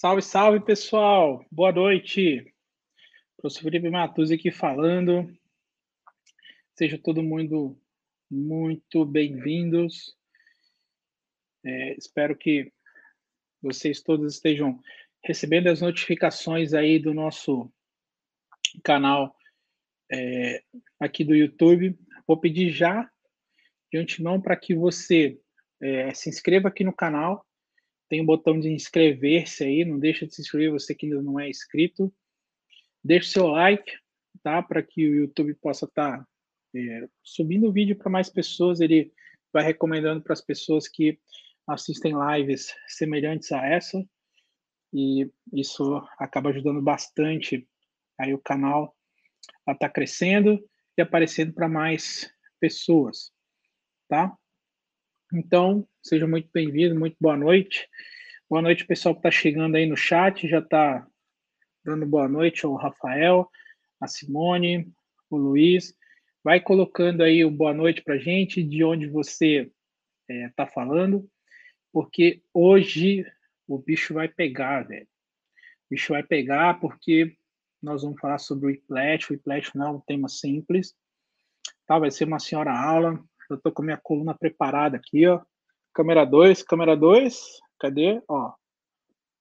[0.00, 1.44] Salve, salve, pessoal!
[1.52, 2.50] Boa noite!
[3.36, 5.30] Professor Felipe Matuzzi aqui falando.
[6.74, 7.78] Seja todo mundo
[8.30, 10.16] muito bem-vindos.
[11.62, 12.72] É, espero que
[13.60, 14.80] vocês todos estejam
[15.22, 17.70] recebendo as notificações aí do nosso
[18.82, 19.36] canal
[20.10, 20.64] é,
[20.98, 21.94] aqui do YouTube.
[22.26, 23.06] Vou pedir já
[23.92, 25.38] de antemão para que você
[25.78, 27.46] é, se inscreva aqui no canal
[28.10, 31.38] tem um botão de inscrever-se aí, não deixa de se inscrever você que ainda não
[31.38, 32.12] é inscrito.
[33.02, 33.90] Deixe seu like,
[34.42, 34.60] tá?
[34.60, 36.26] Para que o YouTube possa estar tá,
[36.74, 38.80] é, subindo o vídeo para mais pessoas.
[38.80, 39.12] Ele
[39.52, 41.20] vai recomendando para as pessoas que
[41.68, 44.04] assistem lives semelhantes a essa.
[44.92, 47.64] E isso acaba ajudando bastante
[48.18, 48.92] aí o canal
[49.64, 50.58] a estar tá crescendo
[50.98, 53.30] e aparecendo para mais pessoas,
[54.08, 54.36] tá?
[55.32, 57.88] Então, seja muito bem-vindo, muito boa noite.
[58.48, 61.06] Boa noite, pessoal que está chegando aí no chat, já está
[61.84, 63.48] dando boa noite ao Rafael,
[64.00, 64.92] a Simone,
[65.30, 65.94] o Luiz.
[66.42, 69.70] Vai colocando aí o boa noite para gente, de onde você
[70.28, 71.30] está é, tá falando,
[71.92, 73.24] porque hoje
[73.68, 75.06] o bicho vai pegar, velho.
[75.86, 77.36] O bicho vai pegar porque
[77.80, 79.30] nós vamos falar sobre o Whiplash.
[79.30, 80.92] O Whiplash não é um tema simples,
[81.86, 82.00] tá?
[82.00, 83.22] Vai ser uma senhora aula,
[83.54, 85.40] eu tô com minha coluna preparada aqui, ó.
[85.92, 87.58] Câmera 2, câmera 2.
[87.78, 88.22] Cadê?
[88.28, 88.52] Ó.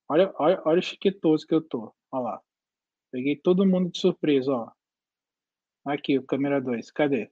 [0.07, 1.93] Olha, olha, olha o chiquetoso que eu tô.
[2.11, 2.41] Olha lá.
[3.11, 4.71] Peguei todo mundo de surpresa, ó.
[5.85, 6.91] Aqui, o câmera 2.
[6.91, 7.31] Cadê?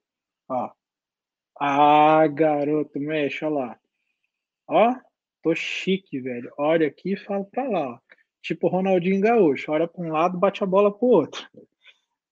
[0.49, 0.71] Ó.
[1.59, 3.79] Ah, garoto, mexe, olha lá.
[4.67, 4.95] Ó,
[5.41, 6.51] tô chique, velho.
[6.57, 7.99] Olha aqui e falo pra lá, ó.
[8.41, 9.71] Tipo Ronaldinho Gaúcho.
[9.71, 11.47] Olha pra um lado, bate a bola pro outro.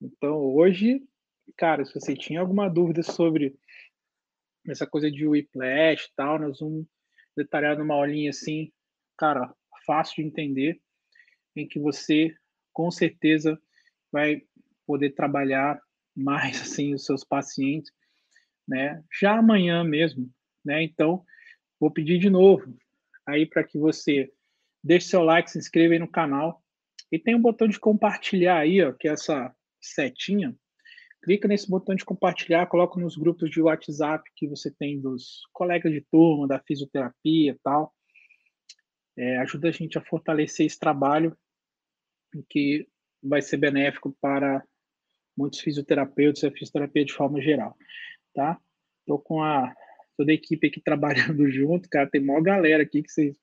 [0.01, 1.01] Então, hoje,
[1.57, 3.55] cara, se você tinha alguma dúvida sobre
[4.67, 6.85] essa coisa de whiplash e tal, nós vamos
[7.35, 8.71] detalhar numa aulinha assim,
[9.17, 9.53] cara,
[9.85, 10.81] fácil de entender,
[11.55, 12.33] em que você
[12.73, 13.59] com certeza
[14.11, 14.41] vai
[14.85, 15.79] poder trabalhar
[16.15, 17.91] mais assim os seus pacientes,
[18.67, 19.03] né?
[19.19, 20.29] Já amanhã mesmo,
[20.63, 20.83] né?
[20.83, 21.23] Então,
[21.79, 22.75] vou pedir de novo
[23.25, 24.31] aí para que você
[24.83, 26.63] deixe seu like, se inscreva aí no canal
[27.11, 30.55] e tem um botão de compartilhar aí, ó, que é essa setinha
[31.25, 35.91] clica nesse botão de compartilhar, coloca nos grupos de WhatsApp que você tem dos colegas
[35.91, 37.91] de turma, da fisioterapia e tal.
[39.17, 41.35] É, ajuda a gente a fortalecer esse trabalho
[42.47, 42.87] que
[43.23, 44.63] vai ser benéfico para
[45.35, 47.75] muitos fisioterapeutas e a fisioterapia de forma geral,
[48.31, 48.59] tá?
[49.07, 49.75] Tô com a
[50.15, 53.35] toda a equipe aqui trabalhando junto, cara, tem maior galera aqui que vocês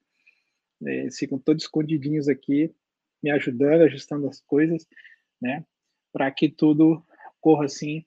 [0.87, 2.73] é, ficam todos escondidinhos aqui,
[3.21, 4.87] me ajudando, ajustando as coisas,
[5.41, 5.67] né?
[6.13, 7.05] Para que tudo
[7.43, 8.05] corra assim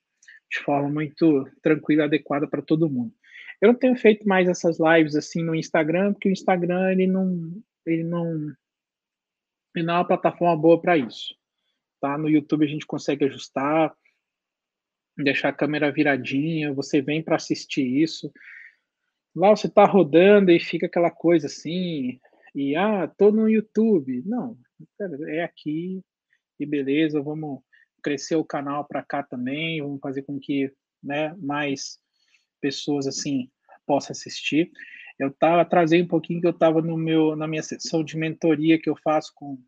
[0.50, 3.12] de forma muito tranquila, adequada para todo mundo.
[3.60, 7.62] Eu não tenho feito mais essas lives assim no Instagram, porque o Instagram ele não
[7.84, 8.54] ele não
[9.74, 11.34] ele não é uma plataforma boa para isso.
[12.00, 12.16] Tá?
[12.16, 13.94] No YouTube a gente consegue ajustar,
[15.16, 18.32] deixar a câmera viradinha, você vem para assistir isso.
[19.34, 22.18] Lá você está rodando e fica aquela coisa assim,
[22.54, 24.22] e ah, tô no YouTube.
[24.24, 24.56] Não,
[25.28, 26.02] é aqui
[26.58, 27.60] e beleza, vamos
[28.06, 30.72] crescer o canal para cá também, vamos fazer com que
[31.02, 31.98] né, mais
[32.60, 33.50] pessoas assim
[33.84, 34.70] possam assistir.
[35.18, 38.80] Eu tava trazendo um pouquinho que eu estava no meu na minha sessão de mentoria
[38.80, 39.60] que eu faço com,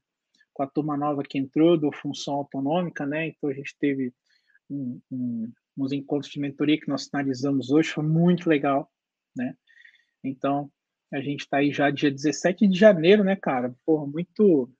[0.53, 3.26] com a turma nova que entrou do função autonômica, né?
[3.26, 4.15] Então a gente teve
[4.70, 8.88] um, um, uns encontros de mentoria que nós finalizamos hoje, foi muito legal,
[9.37, 9.56] né?
[10.22, 10.70] Então
[11.12, 13.75] a gente está aí já dia 17 de janeiro, né, cara?
[13.84, 14.72] Porra, muito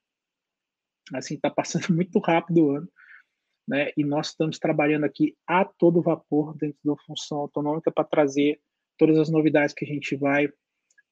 [1.13, 2.89] assim, tá passando muito rápido o ano
[3.69, 3.91] né?
[3.97, 8.59] E nós estamos trabalhando aqui a todo vapor dentro da função autonômica para trazer
[8.97, 10.57] todas as novidades que a gente vai estar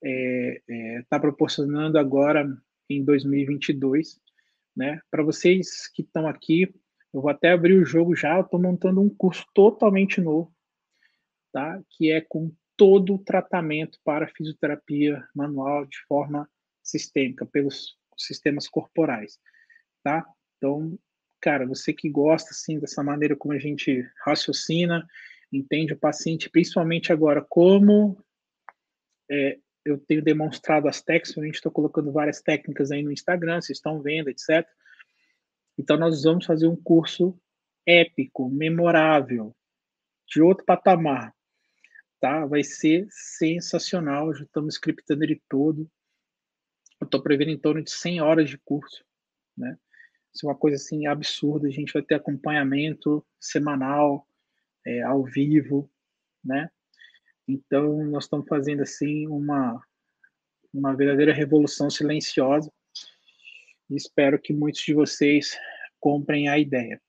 [0.02, 2.46] é, é, tá proporcionando agora
[2.88, 4.18] em 2022,
[4.74, 5.00] né?
[5.10, 6.62] Para vocês que estão aqui,
[7.12, 8.40] eu vou até abrir o jogo já.
[8.40, 10.54] Estou montando um curso totalmente novo,
[11.52, 11.82] tá?
[11.90, 16.48] Que é com todo o tratamento para fisioterapia manual de forma
[16.82, 19.38] sistêmica pelos sistemas corporais,
[20.02, 20.26] tá?
[20.56, 20.98] Então
[21.46, 25.08] cara, você que gosta assim dessa maneira como a gente raciocina,
[25.52, 28.20] entende o paciente, principalmente agora como
[29.30, 33.60] é, eu tenho demonstrado as técnicas, a gente está colocando várias técnicas aí no Instagram,
[33.60, 34.68] vocês estão vendo, etc.
[35.78, 37.38] Então nós vamos fazer um curso
[37.86, 39.54] épico, memorável,
[40.26, 41.32] de outro patamar,
[42.18, 42.44] tá?
[42.44, 45.88] Vai ser sensacional, já estamos scriptando ele todo.
[47.00, 49.04] Eu estou prevendo em torno de 100 horas de curso,
[49.56, 49.78] né?
[50.38, 51.66] Ser uma coisa assim absurda.
[51.66, 54.26] A gente vai ter acompanhamento semanal,
[54.86, 55.90] é, ao vivo,
[56.44, 56.70] né?
[57.48, 59.80] Então nós estamos fazendo assim uma
[60.72, 62.70] uma verdadeira revolução silenciosa.
[63.90, 65.58] espero que muitos de vocês
[65.98, 67.00] comprem a ideia,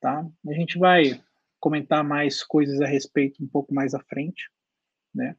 [0.00, 0.28] tá?
[0.46, 1.22] A gente vai
[1.58, 4.50] comentar mais coisas a respeito um pouco mais à frente,
[5.14, 5.36] né?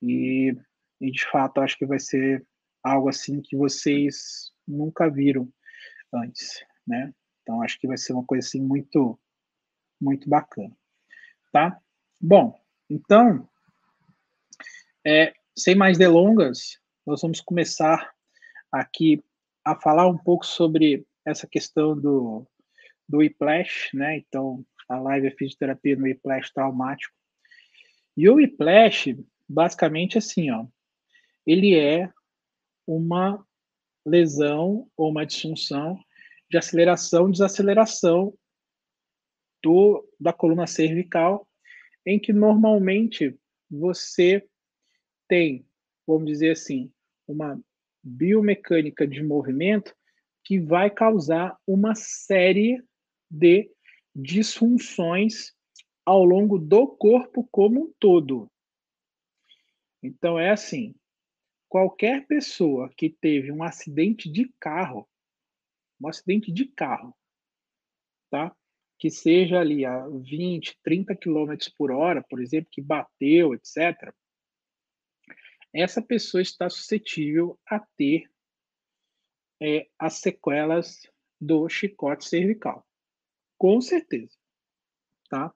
[0.00, 0.56] E,
[1.00, 2.46] e de fato acho que vai ser
[2.82, 5.52] algo assim que vocês nunca viram
[6.12, 7.12] antes, né?
[7.42, 9.18] Então acho que vai ser uma coisa assim muito
[10.00, 10.76] muito bacana,
[11.52, 11.80] tá?
[12.20, 12.58] Bom,
[12.90, 13.48] então
[15.06, 18.12] é, sem mais delongas, nós vamos começar
[18.70, 19.22] aqui
[19.64, 22.46] a falar um pouco sobre essa questão do
[23.08, 24.16] do whiplash, né?
[24.18, 27.14] Então a live é fisioterapia no whiplash traumático.
[28.16, 29.16] E o whiplash,
[29.48, 30.66] basicamente assim, ó,
[31.46, 32.10] ele é
[32.86, 33.44] uma
[34.04, 35.98] lesão ou uma disfunção
[36.50, 38.36] de aceleração desaceleração
[39.62, 41.48] do, da coluna cervical,
[42.04, 43.38] em que normalmente
[43.70, 44.46] você
[45.28, 45.64] tem,
[46.06, 46.92] vamos dizer assim,
[47.26, 47.58] uma
[48.02, 49.94] biomecânica de movimento
[50.44, 52.82] que vai causar uma série
[53.30, 53.70] de
[54.14, 55.52] disfunções
[56.04, 58.50] ao longo do corpo como um todo.
[60.02, 60.94] Então é assim,
[61.72, 65.08] qualquer pessoa que teve um acidente de carro,
[65.98, 67.16] um acidente de carro,
[68.28, 68.54] tá?
[68.98, 74.14] Que seja ali a 20, 30 km por hora, por exemplo, que bateu, etc.
[75.72, 78.30] Essa pessoa está suscetível a ter
[79.58, 81.00] é, as sequelas
[81.40, 82.86] do chicote cervical.
[83.56, 84.36] Com certeza,
[85.30, 85.54] tá?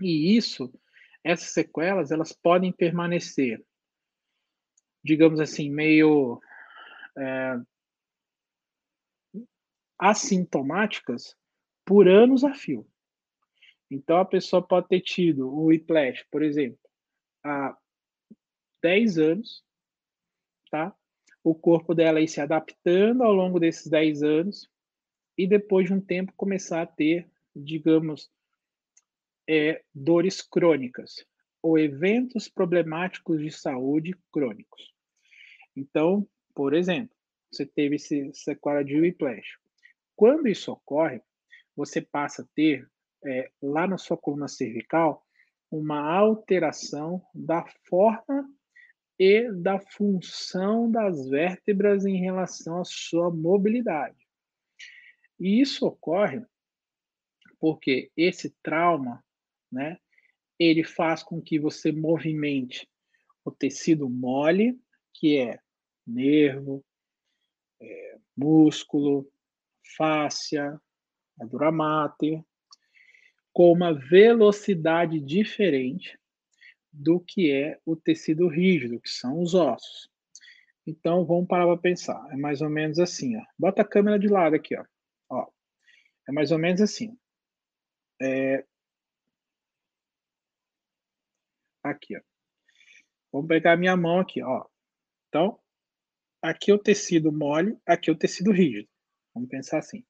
[0.00, 0.72] E isso,
[1.22, 3.62] essas sequelas, elas podem permanecer
[5.04, 6.40] digamos assim, meio
[7.18, 7.60] é,
[9.98, 11.36] assintomáticas
[11.84, 12.86] por anos a fio.
[13.90, 16.78] Então, a pessoa pode ter tido o whiplash, por exemplo,
[17.44, 17.76] há
[18.82, 19.62] 10 anos,
[20.70, 20.96] tá?
[21.42, 24.68] O corpo dela aí se adaptando ao longo desses 10 anos
[25.36, 28.30] e depois de um tempo começar a ter, digamos,
[29.48, 31.26] é, dores crônicas
[31.62, 34.93] ou eventos problemáticos de saúde crônicos.
[35.76, 37.14] Então, por exemplo,
[37.50, 39.58] você teve esse sequela de whiplash.
[40.16, 41.20] Quando isso ocorre,
[41.76, 42.88] você passa a ter,
[43.24, 45.24] é, lá na sua coluna cervical,
[45.70, 48.48] uma alteração da forma
[49.18, 54.16] e da função das vértebras em relação à sua mobilidade.
[55.38, 56.44] E isso ocorre
[57.58, 59.24] porque esse trauma,
[59.72, 59.98] né,
[60.58, 62.88] ele faz com que você movimente
[63.44, 64.78] o tecido mole,
[65.14, 65.58] que é
[66.06, 66.84] nervo,
[67.80, 69.30] é, músculo,
[69.96, 70.80] fáscia,
[71.40, 72.42] a dura mater,
[73.52, 76.18] com uma velocidade diferente
[76.92, 80.10] do que é o tecido rígido, que são os ossos.
[80.86, 82.28] Então, vamos parar para pensar.
[82.30, 83.42] É mais ou menos assim, ó.
[83.58, 84.84] Bota a câmera de lado aqui, ó.
[85.30, 85.48] ó.
[86.28, 87.18] É mais ou menos assim.
[88.20, 88.64] É...
[91.82, 92.20] Aqui, ó.
[93.32, 94.66] Vamos pegar a minha mão aqui, ó.
[95.28, 95.58] Então,
[96.44, 98.86] aqui é o tecido mole, aqui é o tecido rígido.
[99.32, 100.04] Vamos pensar assim.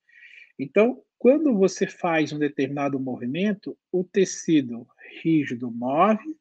[0.58, 4.84] Então, quando você faz um determinado movimento, o tecido
[5.22, 6.36] rígido move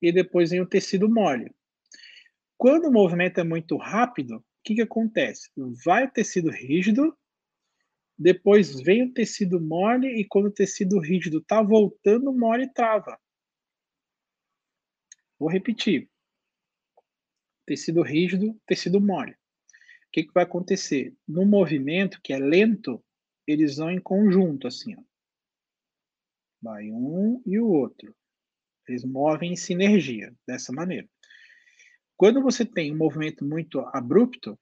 [0.00, 1.54] e depois vem o tecido mole.
[2.56, 5.50] Quando o movimento é muito rápido, o que, que acontece?
[5.84, 7.14] Vai o tecido rígido,
[8.18, 13.20] depois vem o tecido mole e quando o tecido rígido está voltando, o mole trava.
[15.38, 16.08] Vou repetir
[17.66, 19.32] tecido rígido, tecido mole.
[19.32, 19.36] O
[20.12, 21.14] que, que vai acontecer?
[21.28, 23.04] No movimento, que é lento,
[23.46, 25.02] eles vão em conjunto, assim, ó.
[26.62, 28.14] Vai um e o outro.
[28.88, 31.08] Eles movem em sinergia, dessa maneira.
[32.16, 34.58] Quando você tem um movimento muito abrupto,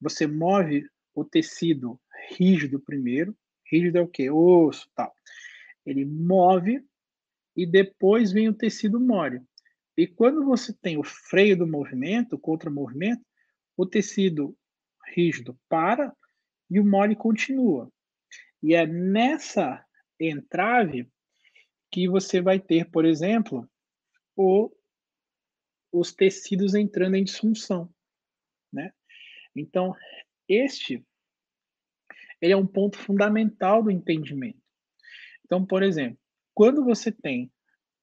[0.00, 2.00] você move o tecido
[2.36, 3.36] rígido primeiro.
[3.70, 4.30] Rígido é o quê?
[4.30, 5.14] Osso, tal.
[5.84, 6.84] Ele move
[7.56, 9.40] e depois vem o tecido mole.
[9.96, 13.24] E quando você tem o freio do movimento, o contra-movimento,
[13.76, 14.56] o tecido
[15.14, 16.14] rígido para
[16.70, 17.90] e o mole continua.
[18.62, 19.84] E é nessa
[20.18, 21.10] entrave
[21.90, 23.68] que você vai ter, por exemplo,
[24.34, 24.70] o,
[25.92, 27.92] os tecidos entrando em disfunção,
[28.72, 28.92] né?
[29.54, 29.94] Então,
[30.48, 31.04] este
[32.40, 34.60] ele é um ponto fundamental do entendimento.
[35.44, 36.18] Então, por exemplo,
[36.52, 37.50] quando você tem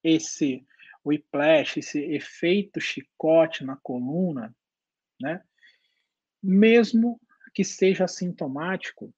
[0.02, 0.66] esse
[1.04, 4.54] whiplash, esse efeito chicote na coluna,
[5.20, 5.42] né?
[6.42, 7.20] Mesmo
[7.54, 9.14] que seja assintomático,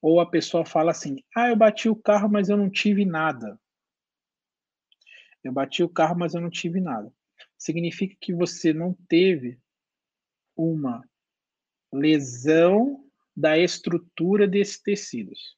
[0.00, 3.58] ou a pessoa fala assim: "Ah, eu bati o carro, mas eu não tive nada".
[5.42, 7.12] Eu bati o carro, mas eu não tive nada.
[7.58, 9.58] Significa que você não teve
[10.56, 11.02] uma
[11.92, 13.04] lesão
[13.36, 15.56] da estrutura desses tecidos.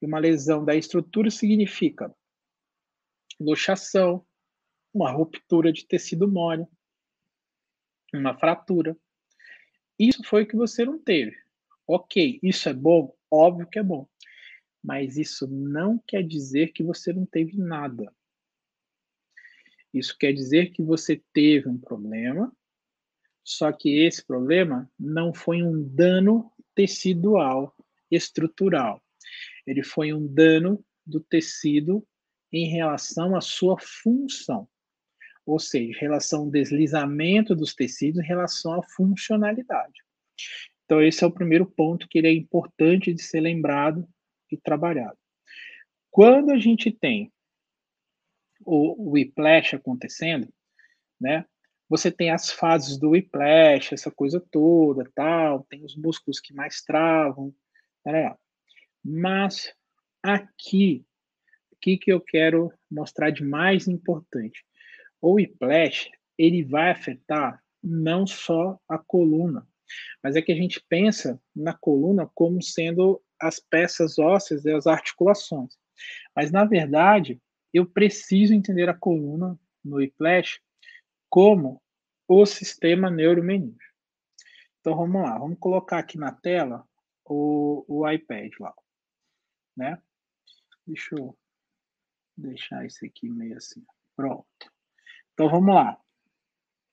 [0.00, 2.14] E uma lesão da estrutura significa
[3.40, 4.24] luxação,
[4.92, 6.66] uma ruptura de tecido mole,
[8.12, 8.96] uma fratura.
[9.98, 11.36] Isso foi o que você não teve.
[11.86, 13.14] Ok, isso é bom?
[13.30, 14.08] Óbvio que é bom.
[14.82, 18.12] Mas isso não quer dizer que você não teve nada.
[19.92, 22.54] Isso quer dizer que você teve um problema,
[23.44, 27.74] só que esse problema não foi um dano tecidual
[28.10, 29.02] estrutural.
[29.66, 32.06] Ele foi um dano do tecido
[32.52, 34.68] em relação à sua função
[35.44, 40.00] ou seja, relação ao deslizamento dos tecidos em relação à funcionalidade.
[40.84, 44.06] Então, esse é o primeiro ponto que ele é importante de ser lembrado
[44.50, 45.18] e trabalhado.
[46.10, 47.32] Quando a gente tem
[48.64, 50.52] o, o whiplash acontecendo,
[51.20, 51.44] né?
[51.88, 56.80] Você tem as fases do whiplash, essa coisa toda, tal, tem os músculos que mais
[56.82, 57.54] travam,
[58.04, 58.34] né?
[59.04, 59.74] Mas
[60.22, 61.04] aqui,
[61.82, 64.64] que, que eu quero mostrar de mais importante?
[65.20, 66.08] O whiplash,
[66.38, 69.66] ele vai afetar não só a coluna,
[70.22, 74.86] mas é que a gente pensa na coluna como sendo as peças ósseas e as
[74.86, 75.76] articulações.
[76.34, 77.42] Mas, na verdade,
[77.74, 80.60] eu preciso entender a coluna no whiplash
[81.28, 81.82] como
[82.28, 83.76] o sistema neuromeningio.
[84.80, 86.86] Então, vamos lá, vamos colocar aqui na tela
[87.24, 88.74] o, o iPad lá,
[89.76, 90.00] né?
[90.86, 91.36] Deixa eu
[92.36, 93.84] deixar isso aqui meio assim.
[94.16, 94.72] Pronto.
[95.32, 95.98] Então vamos lá.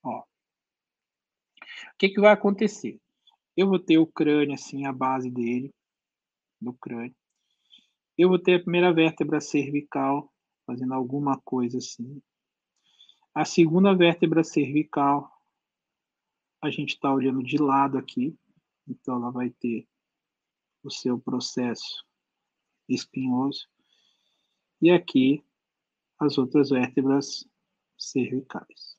[0.03, 0.19] Ó.
[0.19, 0.25] O
[1.97, 2.99] que, que vai acontecer?
[3.55, 5.73] Eu vou ter o crânio assim, a base dele,
[6.61, 7.15] do crânio.
[8.17, 10.33] Eu vou ter a primeira vértebra cervical,
[10.65, 12.21] fazendo alguma coisa assim.
[13.33, 15.31] A segunda vértebra cervical,
[16.61, 18.37] a gente está olhando de lado aqui,
[18.87, 19.87] então ela vai ter
[20.83, 22.05] o seu processo
[22.87, 23.67] espinhoso.
[24.81, 25.43] E aqui
[26.19, 27.47] as outras vértebras
[27.97, 28.97] cervicais.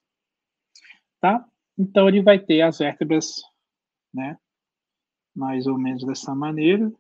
[1.21, 1.47] Tá?
[1.79, 3.43] Então, ele vai ter as vértebras,
[4.13, 4.39] né?
[5.35, 6.91] Mais ou menos dessa maneira.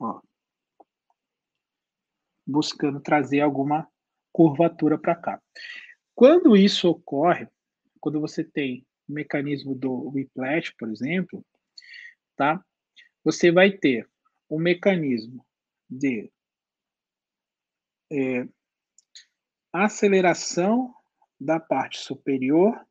[0.00, 0.20] Ó.
[2.46, 3.88] Buscando trazer alguma
[4.32, 5.42] curvatura para cá.
[6.14, 7.48] Quando isso ocorre,
[8.00, 11.44] quando você tem o mecanismo do whiplash, por exemplo,
[12.36, 12.64] tá?
[13.24, 14.08] Você vai ter
[14.48, 15.44] o mecanismo
[15.98, 16.32] de
[18.10, 18.48] é,
[19.72, 20.94] aceleração
[21.38, 22.86] da parte superior,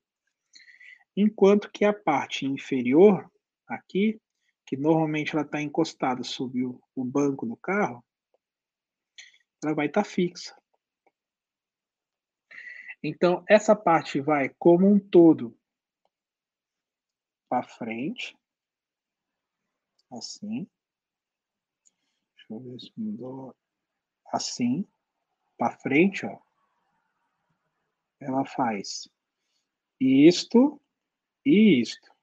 [1.15, 3.31] enquanto que a parte inferior,
[3.67, 4.21] aqui,
[4.65, 8.03] que normalmente ela está encostada sobre o, o, banco do carro,
[9.63, 10.55] ela vai estar tá fixa.
[13.03, 15.57] Então, essa parte vai como um todo
[17.49, 18.37] para frente,
[20.11, 20.69] assim.
[22.59, 23.55] Deixa eu ver se mudou.
[24.33, 24.87] Assim,
[25.57, 26.39] para frente, ó
[28.21, 29.09] ela faz
[29.99, 30.79] isto
[31.43, 32.13] e isto.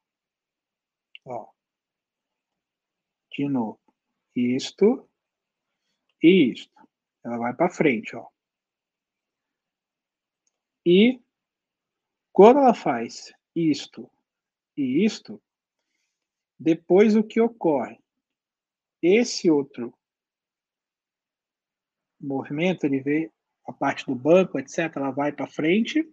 [1.25, 1.51] Ó.
[3.33, 3.81] De novo.
[4.35, 5.11] Isto
[6.23, 6.89] e isto.
[7.25, 8.29] Ela vai para frente, ó.
[10.87, 11.21] E
[12.33, 14.09] quando ela faz isto
[14.77, 15.43] e isto,
[16.59, 18.01] depois o que ocorre?
[19.03, 19.98] Esse outro
[22.21, 23.33] movimento, ele vê
[23.67, 26.09] a parte do banco, etc., ela vai para frente,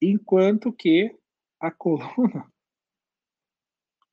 [0.00, 1.16] enquanto que
[1.60, 2.50] a coluna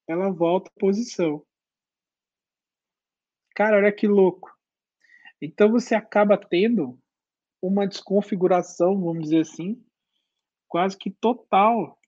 [0.08, 1.46] ela volta à posição.
[3.56, 4.56] Cara, olha que louco.
[5.42, 7.00] Então você acaba tendo
[7.62, 9.84] uma desconfiguração, vamos dizer assim,
[10.68, 12.00] quase que total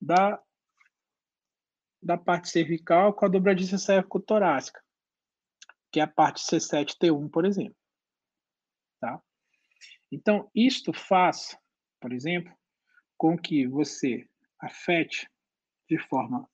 [0.00, 0.42] da,
[2.02, 4.82] da parte cervical com a dobradiça cervicotorácica,
[5.92, 7.76] que é a parte C7T1, por exemplo.
[8.98, 9.22] Tá?
[10.10, 11.56] Então, isto faz,
[12.00, 12.52] por exemplo,
[13.18, 14.26] com que você
[14.58, 15.28] afete
[15.88, 16.48] de forma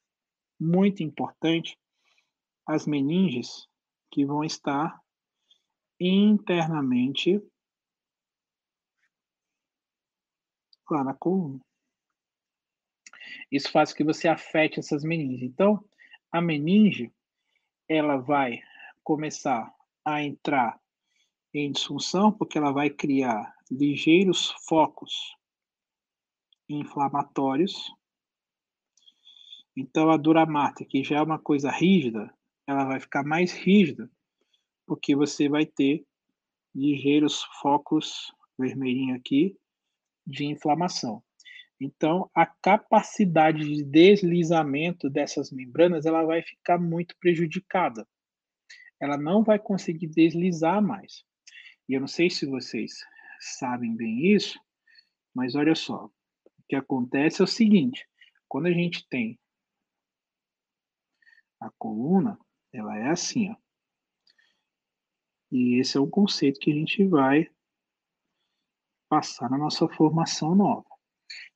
[0.61, 1.78] muito importante
[2.66, 3.68] as meninges
[4.11, 5.00] que vão estar
[6.00, 7.40] internamente
[10.90, 11.61] lá na coluna.
[13.50, 15.42] Isso faz com que você afete essas meninges.
[15.42, 15.85] Então,
[16.33, 17.12] a meninge
[17.88, 18.61] ela vai
[19.09, 19.75] começar
[20.05, 20.79] a entrar
[21.55, 25.35] em disfunção porque ela vai criar ligeiros focos
[26.69, 27.91] inflamatórios.
[29.75, 32.31] Então, a dura mata, que já é uma coisa rígida,
[32.67, 34.11] ela vai ficar mais rígida,
[34.87, 36.05] porque você vai ter
[36.75, 39.57] ligeiros focos vermelhinho aqui
[40.27, 41.23] de inflamação.
[41.81, 48.07] Então, a capacidade de deslizamento dessas membranas ela vai ficar muito prejudicada.
[49.00, 51.25] Ela não vai conseguir deslizar mais.
[51.88, 52.93] E eu não sei se vocês
[53.40, 54.61] sabem bem isso,
[55.35, 56.07] mas olha só.
[56.07, 58.07] O que acontece é o seguinte:
[58.49, 59.38] quando a gente tem
[61.61, 62.38] a coluna,
[62.73, 63.57] ela é assim, ó.
[65.50, 67.49] E esse é o conceito que a gente vai
[69.09, 70.88] passar na nossa formação nova.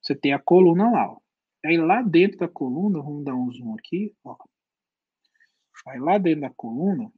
[0.00, 1.20] Você tem a coluna lá, ó.
[1.64, 4.36] Aí lá dentro da coluna, vamos dar um zoom aqui, ó.
[5.86, 7.12] Aí lá dentro da coluna,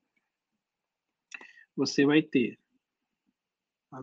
[1.76, 2.58] você vai ter
[3.92, 4.02] a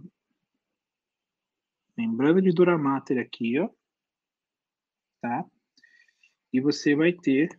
[1.98, 3.70] membrana de Duramater aqui, ó.
[5.22, 5.46] Tá?
[6.52, 7.50] E você vai ter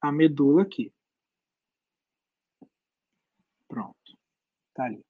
[0.00, 0.92] a medula aqui.
[3.68, 4.18] Pronto.
[4.74, 5.04] Tá ali.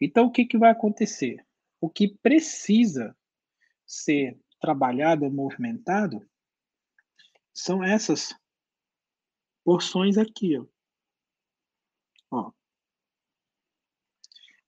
[0.00, 1.44] Então, o que, que vai acontecer?
[1.80, 3.16] O que precisa
[3.86, 6.26] ser trabalhado, movimentado,
[7.52, 8.34] são essas
[9.62, 10.66] porções aqui, ó.
[12.30, 12.52] ó.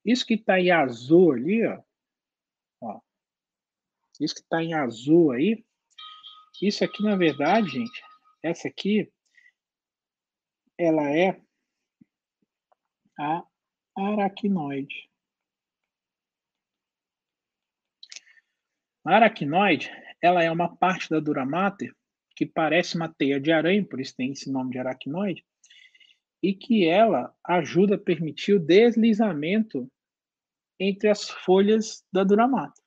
[0.06, 1.82] Isso que está em azul ali, ó,
[2.80, 3.00] ó.
[4.20, 5.66] Isso que está em azul aí,
[6.62, 8.02] isso aqui, na verdade, gente,
[8.40, 9.12] essa aqui,
[10.78, 11.40] ela é
[13.18, 13.44] a
[13.96, 15.10] aracnoide.
[19.04, 19.90] A aracnoide,
[20.22, 21.94] ela é uma parte da dura mater
[22.36, 25.44] que parece uma teia de aranha, por isso tem esse nome de aracnoide,
[26.42, 29.90] e que ela ajuda a permitir o deslizamento
[30.78, 32.84] entre as folhas da dura mater.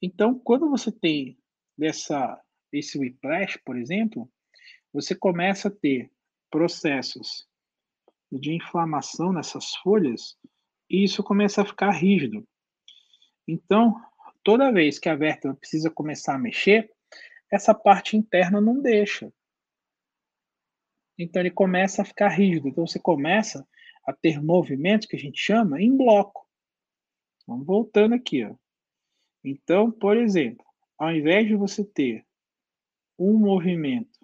[0.00, 1.38] Então, quando você tem
[1.76, 2.40] dessa,
[2.72, 4.30] esse whiplash, por exemplo,
[4.92, 6.10] você começa a ter
[6.50, 7.46] processos
[8.30, 10.36] de inflamação nessas folhas
[10.90, 12.46] e isso começa a ficar rígido.
[13.46, 13.94] Então,
[14.42, 16.90] toda vez que a vértebra precisa começar a mexer,
[17.50, 19.32] essa parte interna não deixa.
[21.18, 22.68] Então ele começa a ficar rígido.
[22.68, 23.66] Então você começa
[24.06, 26.41] a ter movimentos que a gente chama em bloco.
[27.46, 28.54] Vamos voltando aqui, ó.
[29.44, 30.64] Então, por exemplo,
[30.98, 32.26] ao invés de você ter
[33.18, 34.18] um movimento,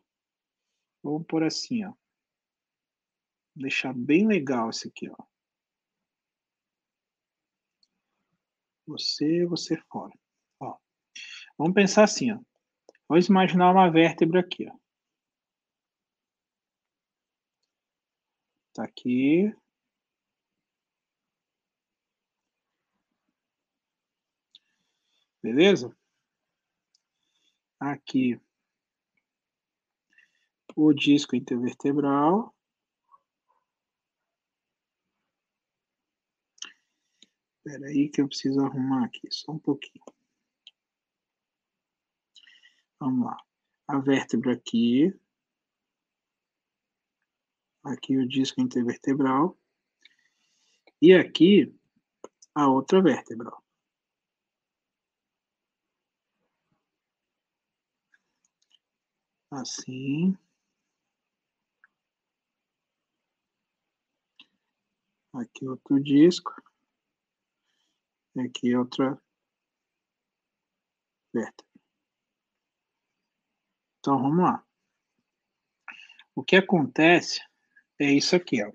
[1.02, 1.92] vamos por assim, ó
[3.58, 5.16] deixar bem legal esse aqui, ó.
[8.86, 10.14] Você, você fora.
[10.60, 10.78] Ó.
[11.58, 12.40] Vamos pensar assim, ó.
[13.08, 14.76] Vamos imaginar uma vértebra aqui, ó.
[18.72, 19.52] Tá aqui.
[25.48, 25.96] Beleza?
[27.80, 28.38] Aqui
[30.76, 32.54] o disco intervertebral.
[37.64, 40.04] Espera aí que eu preciso arrumar aqui, só um pouquinho.
[43.00, 43.38] Vamos lá.
[43.86, 45.18] A vértebra aqui.
[47.84, 49.58] Aqui o disco intervertebral.
[51.00, 51.74] E aqui
[52.54, 53.50] a outra vértebra.
[59.50, 60.36] Assim.
[65.32, 66.52] Aqui outro disco.
[68.36, 69.20] Aqui outra
[71.32, 71.66] vértebra.
[73.98, 74.64] Então, vamos lá.
[76.34, 77.40] O que acontece
[77.98, 78.70] é isso aqui, ó.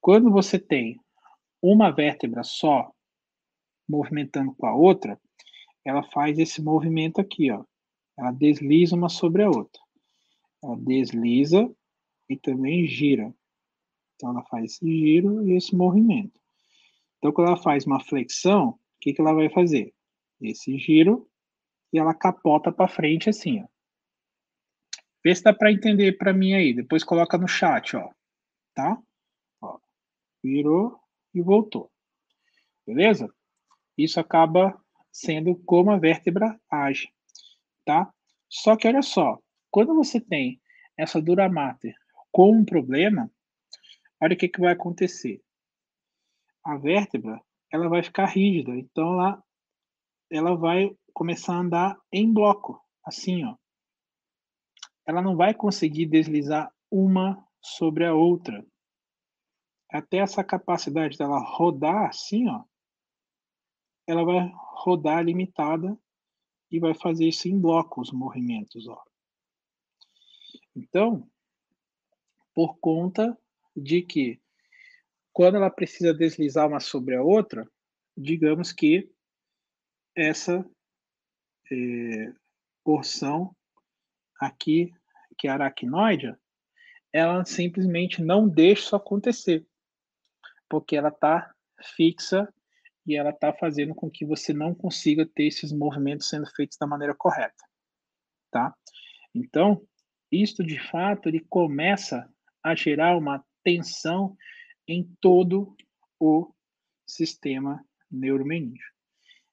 [0.00, 0.98] Quando você tem
[1.60, 2.92] uma vértebra só
[3.88, 5.20] movimentando com a outra,
[5.84, 7.64] ela faz esse movimento aqui, ó.
[8.16, 9.80] Ela desliza uma sobre a outra.
[10.62, 11.70] Ela desliza
[12.28, 13.34] e também gira.
[14.14, 16.40] Então, ela faz esse giro e esse movimento.
[17.18, 19.94] Então, quando ela faz uma flexão, o que, que ela vai fazer?
[20.40, 21.28] Esse giro
[21.92, 23.66] e ela capota para frente assim, ó.
[25.24, 26.72] Vê se dá para entender para mim aí.
[26.72, 28.10] Depois coloca no chat, ó.
[28.74, 29.00] Tá?
[29.60, 29.78] Ó.
[30.42, 30.98] Virou
[31.32, 31.90] e voltou.
[32.86, 33.32] Beleza?
[33.96, 34.76] Isso acaba
[35.12, 37.12] sendo como a vértebra age,
[37.84, 38.12] tá?
[38.48, 39.38] Só que olha só,
[39.70, 40.60] quando você tem
[40.96, 41.94] essa dura mater
[42.30, 43.30] com um problema,
[44.20, 45.42] olha o que, que vai acontecer
[46.64, 49.44] a vértebra ela vai ficar rígida, então ela,
[50.30, 53.56] ela vai começar a andar em bloco, assim, ó.
[55.06, 58.64] Ela não vai conseguir deslizar uma sobre a outra.
[59.90, 62.62] Até essa capacidade dela rodar assim, ó,
[64.06, 65.98] ela vai rodar limitada
[66.72, 69.00] e vai fazer isso em bloco os movimentos, ó.
[70.74, 71.30] Então,
[72.54, 73.38] por conta
[73.76, 74.40] de que
[75.32, 77.70] quando ela precisa deslizar uma sobre a outra,
[78.16, 79.10] digamos que
[80.16, 80.64] essa
[81.70, 82.32] é,
[82.82, 83.54] porção
[84.40, 84.92] aqui,
[85.38, 86.34] que é aracnoide,
[87.12, 89.66] ela simplesmente não deixa isso acontecer,
[90.68, 91.54] porque ela está
[91.96, 92.52] fixa
[93.06, 96.86] e ela está fazendo com que você não consiga ter esses movimentos sendo feitos da
[96.86, 97.64] maneira correta,
[98.50, 98.74] tá?
[99.34, 99.82] Então,
[100.30, 102.28] isto de fato ele começa
[102.62, 104.36] a gerar uma tensão
[104.86, 105.76] em todo
[106.18, 106.52] o
[107.06, 108.92] sistema neuromeníngeo.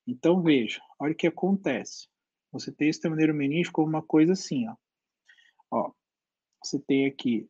[0.07, 2.07] Então veja, olha o que acontece.
[2.51, 4.75] Você tem o sistema neuromeníngeo como uma coisa assim, ó.
[5.71, 5.91] ó.
[6.63, 7.47] Você tem aqui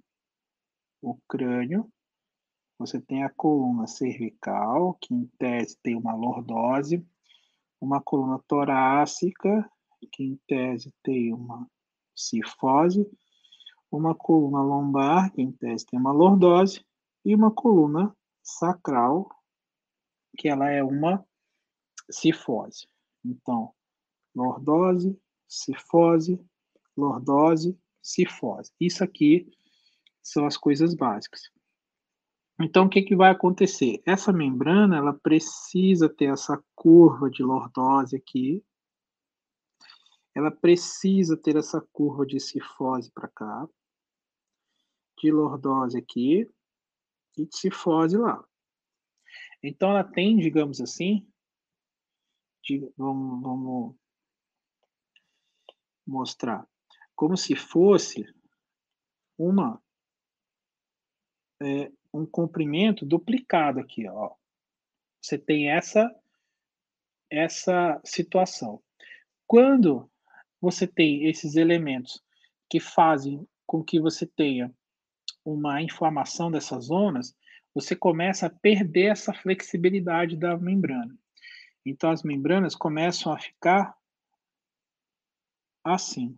[1.01, 1.91] o crânio,
[2.79, 7.05] você tem a coluna cervical, que em tese tem uma lordose,
[7.79, 9.69] uma coluna torácica,
[10.13, 11.69] que em tese tem uma
[12.15, 13.05] cifose,
[13.91, 16.81] uma coluna lombar, que em tese tem uma lordose,
[17.25, 19.29] e uma coluna sacral,
[20.37, 21.25] que ela é uma
[22.09, 22.87] cifose.
[23.25, 23.73] Então,
[24.33, 26.39] lordose, cifose,
[26.95, 28.71] lordose, cifose.
[28.79, 29.51] Isso aqui
[30.23, 31.51] são as coisas básicas.
[32.61, 34.01] Então, o que, que vai acontecer?
[34.05, 38.63] Essa membrana, ela precisa ter essa curva de lordose aqui.
[40.35, 43.67] Ela precisa ter essa curva de cifose para cá.
[45.21, 46.49] De lordose aqui.
[47.37, 48.43] E de cifose lá.
[49.63, 51.25] Então, ela tem, digamos assim,
[52.61, 53.95] de, vamos, vamos
[56.05, 56.67] mostrar,
[57.15, 58.25] como se fosse
[59.37, 59.81] uma
[61.61, 64.31] é, um comprimento duplicado aqui, ó.
[65.21, 66.13] Você tem essa
[67.31, 68.81] essa situação.
[69.45, 70.09] Quando
[70.59, 72.23] você tem esses elementos
[72.67, 74.73] que fazem com que você tenha
[75.45, 77.35] uma inflamação dessas zonas,
[77.73, 81.15] você começa a perder essa flexibilidade da membrana.
[81.85, 83.95] Então as membranas começam a ficar
[85.83, 86.37] assim.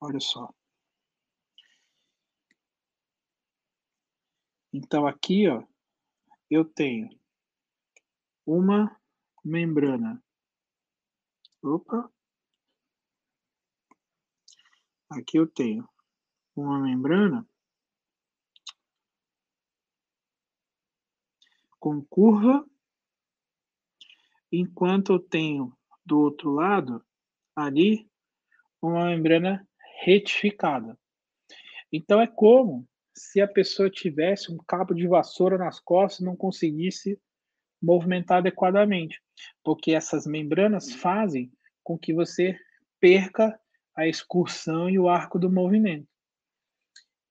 [0.00, 0.52] Olha só.
[4.72, 5.62] Então aqui, ó,
[6.48, 7.10] eu tenho
[8.46, 8.98] uma
[9.44, 10.22] membrana.
[11.62, 12.10] Opa.
[15.10, 15.88] Aqui eu tenho
[16.56, 17.46] uma membrana
[21.78, 22.64] com curva,
[24.52, 27.04] enquanto eu tenho do outro lado
[27.56, 28.08] ali
[28.80, 29.68] uma membrana
[30.00, 30.98] retificada.
[31.92, 36.36] Então é como se a pessoa tivesse um cabo de vassoura nas costas e não
[36.36, 37.20] conseguisse
[37.82, 39.20] movimentar adequadamente,
[39.62, 42.58] porque essas membranas fazem com que você
[42.98, 43.58] perca
[43.94, 46.08] a excursão e o arco do movimento.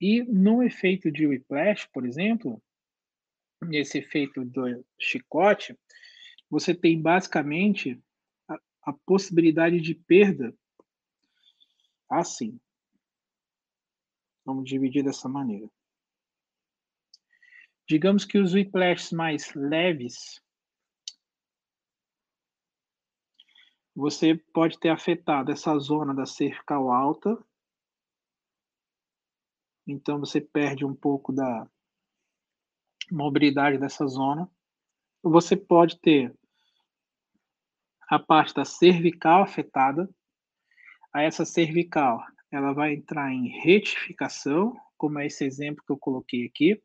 [0.02, 2.62] E no efeito de whiplash, por exemplo,
[3.62, 5.78] nesse efeito do chicote,
[6.50, 8.00] você tem basicamente
[8.48, 10.54] a, a possibilidade de perda
[12.10, 12.60] assim.
[14.46, 15.70] Vamos dividir dessa maneira.
[17.88, 20.44] Digamos que os whiplashes mais leves,
[23.96, 27.38] você pode ter afetado essa zona da cervical alta.
[29.88, 31.70] Então você perde um pouco da
[33.12, 34.50] mobilidade dessa zona.
[35.24, 36.34] Você pode ter
[38.08, 40.10] a parte da cervical afetada,
[41.14, 46.46] a essa cervical, ela vai entrar em retificação, como é esse exemplo que eu coloquei
[46.46, 46.82] aqui,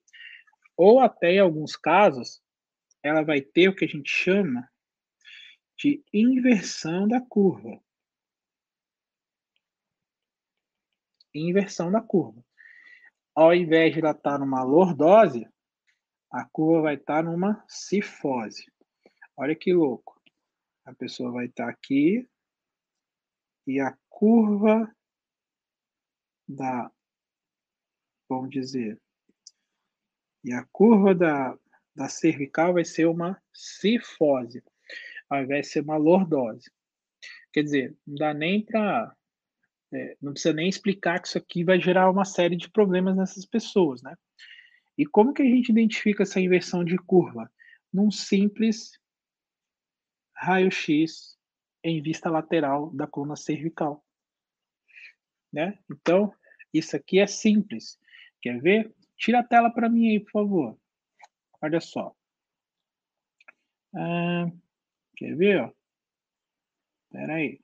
[0.77, 2.43] ou até em alguns casos,
[3.03, 4.69] ela vai ter o que a gente chama
[5.77, 7.81] de inversão da curva.
[11.35, 12.45] Inversão da curva.
[13.35, 15.49] Ao invés de ela estar numa lordose,
[16.31, 18.65] a curva vai estar numa cifose.
[19.37, 20.21] Olha que louco.
[20.85, 22.29] A pessoa vai estar aqui
[23.67, 24.89] e a curva
[26.47, 26.89] da,
[28.29, 29.01] vamos dizer,
[30.45, 31.59] e a curva da,
[31.97, 34.63] da cervical vai ser uma cifose,
[35.29, 36.71] ao invés de ser uma lordose.
[37.53, 39.17] Quer dizer, não dá nem para.
[39.93, 43.45] É, não precisa nem explicar que isso aqui vai gerar uma série de problemas nessas
[43.45, 44.15] pessoas, né?
[44.97, 47.51] E como que a gente identifica essa inversão de curva?
[47.93, 48.99] Num simples
[50.37, 51.37] raio-x
[51.85, 54.05] em vista lateral da coluna cervical.
[55.53, 55.79] Né?
[55.89, 56.35] Então,
[56.73, 57.97] isso aqui é simples.
[58.43, 58.93] Quer ver?
[59.17, 60.79] Tira a tela para mim aí, por favor.
[61.63, 62.13] Olha só.
[63.95, 64.51] Ah,
[65.17, 65.73] quer ver?
[67.05, 67.61] Espera aí.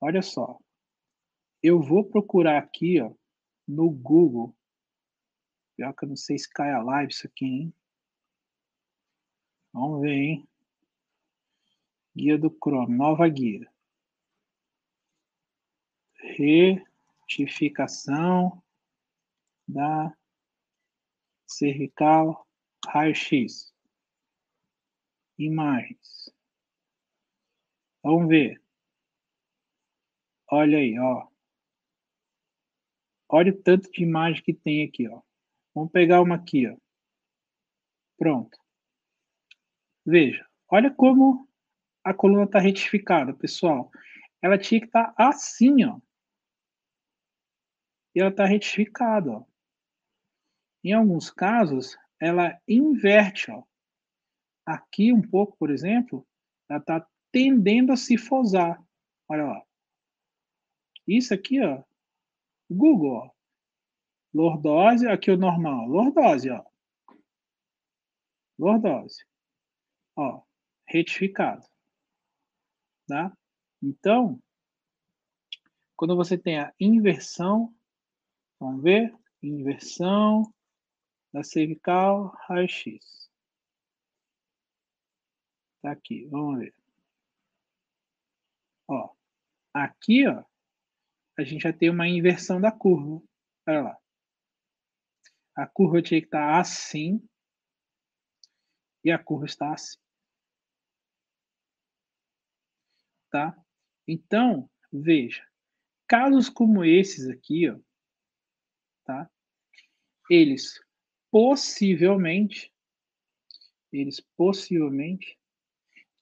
[0.00, 0.58] Olha só.
[1.60, 3.12] Eu vou procurar aqui ó,
[3.66, 4.54] no Google
[5.76, 7.74] Pior que eu não sei se cai a live isso aqui, hein?
[9.72, 10.48] Vamos ver, hein?
[12.16, 13.68] Guia do Chrome, nova guia.
[17.26, 18.62] Retificação
[19.66, 20.16] da
[21.46, 22.46] cervical
[22.86, 23.74] raio-x.
[25.36, 26.32] Imagens.
[28.00, 28.62] Vamos ver.
[30.50, 31.26] Olha aí, ó.
[33.28, 35.20] Olha o tanto de imagem que tem aqui, ó.
[35.74, 36.76] Vamos pegar uma aqui, ó.
[38.16, 38.56] Pronto.
[40.06, 41.48] Veja, olha como
[42.04, 43.90] a coluna está retificada, pessoal.
[44.42, 45.98] Ela tinha que estar tá assim, ó.
[48.14, 49.44] E ela está retificada, ó.
[50.84, 53.64] Em alguns casos, ela inverte, ó.
[54.66, 56.26] Aqui um pouco, por exemplo,
[56.68, 58.82] ela está tendendo a se fosar.
[59.26, 59.62] Olha lá.
[61.06, 61.82] Isso aqui, ó.
[62.70, 63.30] Google, ó.
[64.32, 65.86] Lordose, aqui o normal.
[65.86, 66.64] Lordose, ó.
[68.58, 69.24] Lordose.
[70.16, 70.42] Ó,
[70.86, 71.66] retificado.
[73.06, 73.36] Tá?
[73.82, 74.40] Então,
[75.96, 77.74] quando você tem a inversão,
[78.58, 80.52] vamos ver, inversão
[81.32, 83.30] da cervical raio-x.
[85.82, 86.74] Tá aqui, vamos ver.
[88.88, 89.14] Ó,
[89.72, 90.44] aqui, ó,
[91.38, 93.22] a gente já tem uma inversão da curva.
[93.66, 93.98] Olha lá.
[95.56, 97.22] A curva tinha que estar assim
[99.04, 100.03] e a curva está assim.
[103.34, 103.52] Tá?
[104.06, 105.44] Então, veja,
[106.06, 107.76] casos como esses aqui, ó,
[109.04, 109.28] tá?
[110.30, 110.80] Eles
[111.32, 112.72] possivelmente,
[113.92, 115.36] eles possivelmente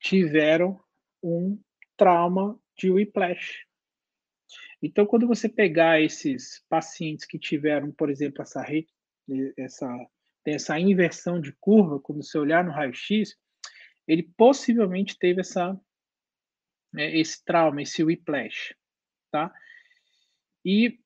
[0.01, 0.83] tiveram
[1.23, 1.63] um
[1.99, 3.67] trauma de whiplash.
[4.81, 8.65] Então, quando você pegar esses pacientes que tiveram, por exemplo, essa,
[9.59, 10.11] essa,
[10.47, 13.37] essa inversão de curva, quando você olhar no raio-x,
[14.09, 15.79] ele possivelmente teve essa
[16.95, 18.75] esse trauma, esse whiplash,
[19.31, 19.53] tá?
[20.65, 20.99] E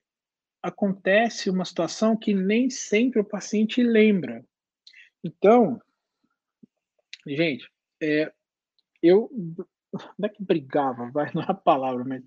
[0.62, 4.44] acontece uma situação que nem sempre o paciente lembra.
[5.22, 5.80] Então,
[7.26, 7.70] gente,
[8.02, 8.32] é,
[9.02, 9.30] eu
[10.18, 12.22] não é que brigava, vai, não é palavra, mas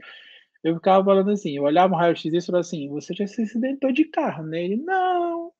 [0.64, 3.92] eu ficava falando assim, eu olhava o raio-x e falava assim, você já se acidentou
[3.92, 4.64] de carro, né?
[4.64, 5.54] Ele, não.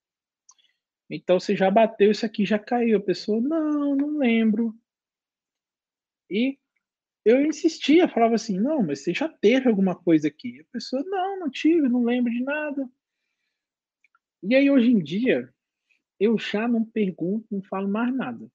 [1.10, 2.98] Então você já bateu isso aqui, já caiu.
[2.98, 4.76] A pessoa, não, não lembro.
[6.30, 6.60] E
[7.26, 10.62] eu insistia, falava assim: "Não, mas você já teve alguma coisa aqui?".
[10.62, 12.90] A pessoa: "Não, não tive, não lembro de nada".
[14.42, 15.54] E aí hoje em dia,
[16.20, 18.50] eu já não pergunto, não falo mais nada.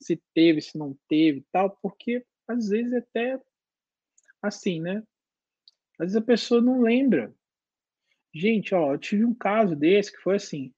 [0.00, 3.40] Se teve, se não teve tal, porque às vezes é até
[4.42, 5.02] assim, né,
[5.98, 7.34] às vezes a pessoa não lembra.
[8.34, 10.72] Gente, ó, eu tive um caso desse que foi assim,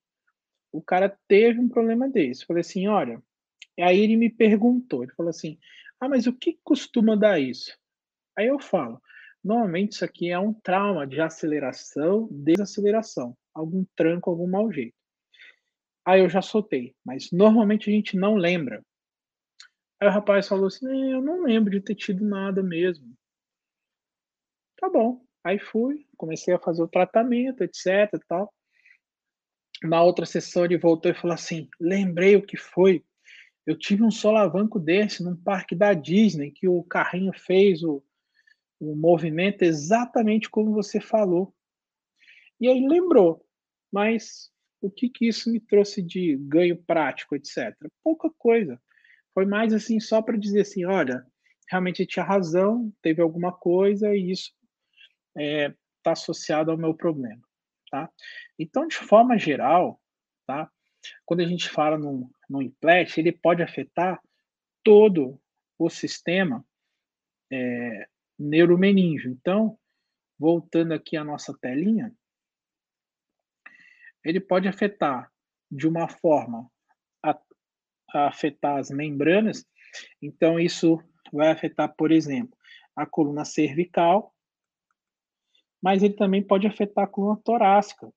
[0.71, 3.23] o cara teve um problema desse, falei assim: "Olha"
[3.79, 5.59] aí ele me perguntou, ele falou assim:
[6.01, 7.77] ah, mas o que costuma dar isso?
[8.37, 9.01] Aí eu falo,
[9.43, 14.95] normalmente isso aqui é um trauma de aceleração, desaceleração, algum tranco, algum mau jeito.
[16.07, 18.83] Aí eu já soltei, mas normalmente a gente não lembra.
[20.01, 23.13] Aí o rapaz falou assim: eu não lembro de ter tido nada mesmo.
[24.79, 25.25] Tá bom.
[25.43, 28.11] Aí fui, comecei a fazer o tratamento, etc.
[28.29, 28.53] Tal.
[29.83, 33.05] Na outra sessão ele voltou e falou assim: lembrei o que foi.
[33.67, 38.03] Eu tive um solavanco desse num parque da Disney, que o carrinho fez o,
[38.79, 41.53] o movimento exatamente como você falou.
[42.61, 43.45] E aí lembrou,
[43.93, 44.51] mas
[44.81, 47.75] o que, que isso me trouxe de ganho prático, etc?
[48.05, 48.81] Pouca coisa.
[49.35, 51.27] Foi mais assim, só para dizer assim: olha,
[51.69, 54.53] realmente tinha razão, teve alguma coisa e isso
[55.37, 57.43] está é, tá associado ao meu problema.
[57.91, 58.11] Tá?
[58.59, 60.01] Então, de forma geral,
[60.47, 60.71] tá?
[61.25, 64.21] Quando a gente fala no, no implant, ele pode afetar
[64.83, 65.41] todo
[65.79, 66.65] o sistema
[67.51, 69.31] é, neuromeníngeo.
[69.31, 69.79] Então,
[70.39, 72.15] voltando aqui à nossa telinha,
[74.25, 75.31] ele pode afetar
[75.71, 76.71] de uma forma
[77.23, 77.39] a,
[78.11, 79.65] a afetar as membranas.
[80.21, 81.01] Então, isso
[81.33, 82.57] vai afetar, por exemplo,
[82.95, 84.35] a coluna cervical,
[85.83, 88.13] mas ele também pode afetar a coluna torácica.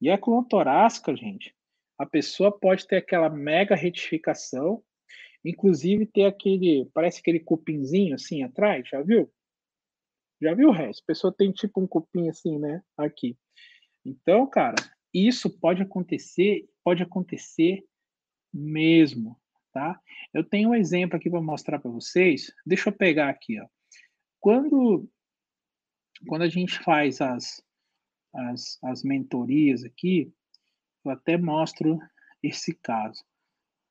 [0.00, 1.54] E a coluna torácica, gente,
[2.02, 4.82] a pessoa pode ter aquela mega retificação,
[5.44, 9.32] inclusive ter aquele, parece aquele cupinzinho assim atrás, já viu?
[10.40, 11.00] Já viu o resto?
[11.04, 12.82] A pessoa tem tipo um cupim assim, né?
[12.96, 13.38] Aqui.
[14.04, 14.74] Então, cara,
[15.14, 17.86] isso pode acontecer, pode acontecer
[18.52, 19.40] mesmo,
[19.72, 20.00] tá?
[20.34, 22.52] Eu tenho um exemplo aqui para mostrar para vocês.
[22.66, 23.66] Deixa eu pegar aqui, ó.
[24.40, 25.08] Quando
[26.26, 27.62] quando a gente faz as
[28.34, 30.32] as, as mentorias aqui,
[31.04, 31.98] eu até mostro
[32.42, 33.24] esse caso,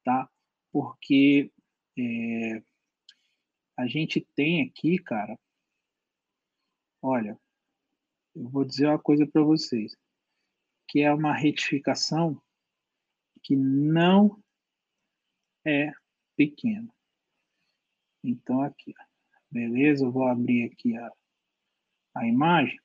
[0.04, 0.30] tá?
[0.72, 1.52] Porque
[1.98, 2.64] é,
[3.78, 5.38] a gente tem aqui, cara,
[7.02, 7.40] olha,
[8.36, 9.96] eu vou dizer uma coisa para vocês,
[10.88, 12.42] que é uma retificação
[13.44, 14.42] que não
[15.66, 15.92] é
[16.36, 16.94] pequena.
[18.24, 18.94] Então, aqui,
[19.50, 20.06] beleza?
[20.06, 21.12] Eu vou abrir aqui a,
[22.16, 22.80] a imagem,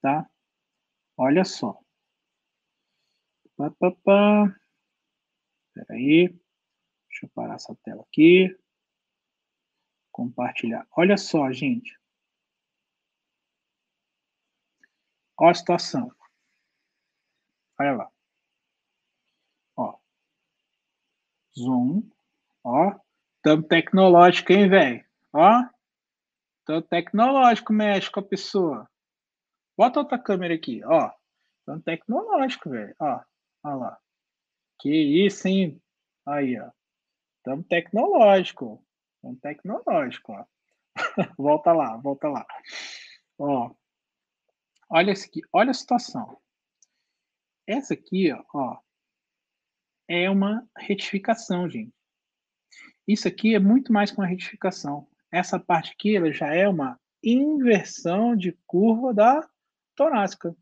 [0.00, 0.28] tá?
[1.16, 1.78] Olha só.
[4.04, 4.56] Pá.
[5.68, 6.28] Espera aí.
[7.08, 8.56] Deixa eu parar essa tela aqui.
[10.10, 10.86] Compartilhar.
[10.96, 11.98] Olha só, gente.
[15.36, 16.14] Olha a situação.
[17.78, 18.12] Olha lá.
[19.76, 19.98] Ó.
[21.58, 22.08] Zoom.
[22.64, 22.98] Ó.
[23.42, 25.04] Tamo tecnológico, hein, velho?
[25.32, 25.62] Ó.
[26.66, 28.90] Tamo tecnológico, mexe com a pessoa.
[29.76, 31.10] Bota outra câmera aqui, ó.
[31.64, 32.94] Tamo tecnológico, velho.
[32.98, 33.29] Ó.
[33.62, 33.98] Olha lá.
[34.80, 34.90] Que
[35.26, 35.82] isso, hein?
[36.26, 36.70] Aí, ó.
[37.42, 38.84] Tamo tecnológico.
[39.22, 40.44] Tamo tecnológico, ó.
[41.38, 42.46] volta lá, volta lá.
[43.38, 43.74] Ó.
[44.88, 46.40] Olha esse aqui, olha a situação.
[47.66, 48.78] Essa aqui, ó,
[50.08, 51.94] é uma retificação, gente.
[53.06, 55.06] Isso aqui é muito mais que uma retificação.
[55.30, 59.48] Essa parte aqui ela já é uma inversão de curva da
[59.94, 60.56] torácica.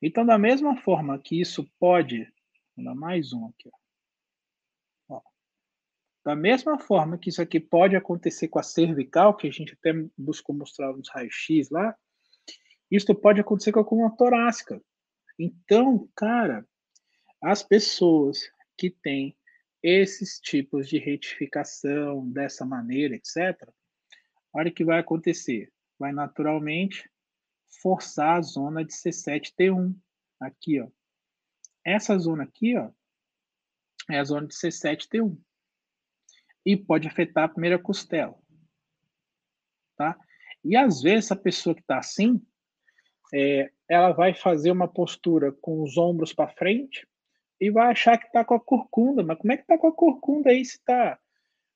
[0.00, 2.30] Então, da mesma forma que isso pode,
[2.76, 3.70] vou dar mais um aqui,
[5.08, 5.16] ó.
[5.16, 5.22] Ó.
[6.24, 9.92] da mesma forma que isso aqui pode acontecer com a cervical, que a gente até
[10.16, 11.96] buscou mostrar nos raios-x lá,
[12.90, 14.82] isso pode acontecer com a coluna torácica.
[15.38, 16.66] Então, cara,
[17.42, 18.40] as pessoas
[18.76, 19.36] que têm
[19.82, 23.68] esses tipos de retificação dessa maneira, etc.,
[24.52, 25.72] olha o que vai acontecer.
[25.98, 27.10] Vai naturalmente
[27.80, 29.94] forçar a zona de C7T1.
[30.40, 30.88] Aqui, ó.
[31.84, 32.90] Essa zona aqui, ó,
[34.10, 35.36] é a zona de C7T1.
[36.64, 38.38] E pode afetar a primeira costela.
[39.96, 40.16] Tá?
[40.64, 42.40] E às vezes a pessoa que está assim,
[43.34, 47.06] é, ela vai fazer uma postura com os ombros para frente
[47.60, 49.22] e vai achar que está com a corcunda.
[49.22, 51.18] Mas como é que está com a corcunda aí se está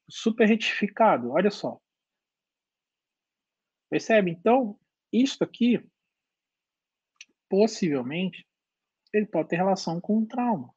[0.09, 1.31] super retificado?
[1.31, 1.81] Olha só.
[3.89, 4.31] Percebe?
[4.33, 4.79] Então,
[5.13, 5.85] isso aqui,
[7.49, 8.47] possivelmente,
[9.13, 10.75] ele pode ter relação com um trauma.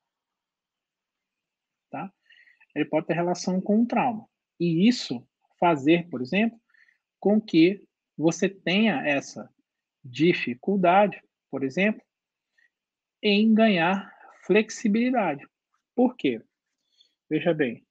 [1.90, 2.14] Tá?
[2.76, 4.28] Ele pode ter relação com um trauma.
[4.60, 5.28] E isso
[5.60, 6.60] fazer, por exemplo,
[7.20, 7.86] com que
[8.18, 9.54] você tenha essa
[10.04, 12.04] dificuldade, por exemplo,
[13.22, 14.14] em ganhar
[14.46, 15.46] flexibilidade.
[15.96, 16.42] Por quê?
[17.30, 17.86] Veja bem.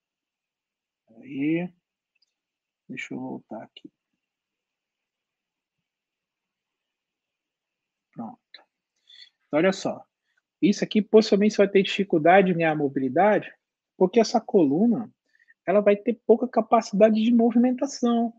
[1.16, 1.72] Aí,
[2.88, 3.90] deixa eu voltar aqui.
[8.12, 8.38] Pronto.
[8.52, 8.66] Então,
[9.52, 10.04] olha só.
[10.60, 13.52] Isso aqui possivelmente você vai ter dificuldade em ganhar mobilidade,
[13.96, 15.10] porque essa coluna
[15.66, 18.32] ela vai ter pouca capacidade de movimentação.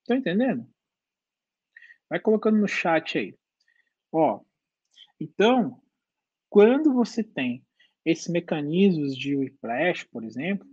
[0.00, 0.66] Estão entendendo?
[2.08, 3.38] Vai colocando no chat aí.
[4.12, 4.40] Ó,
[5.20, 5.82] então,
[6.48, 7.64] quando você tem
[8.04, 10.66] esses mecanismos de whiplash, por exemplo,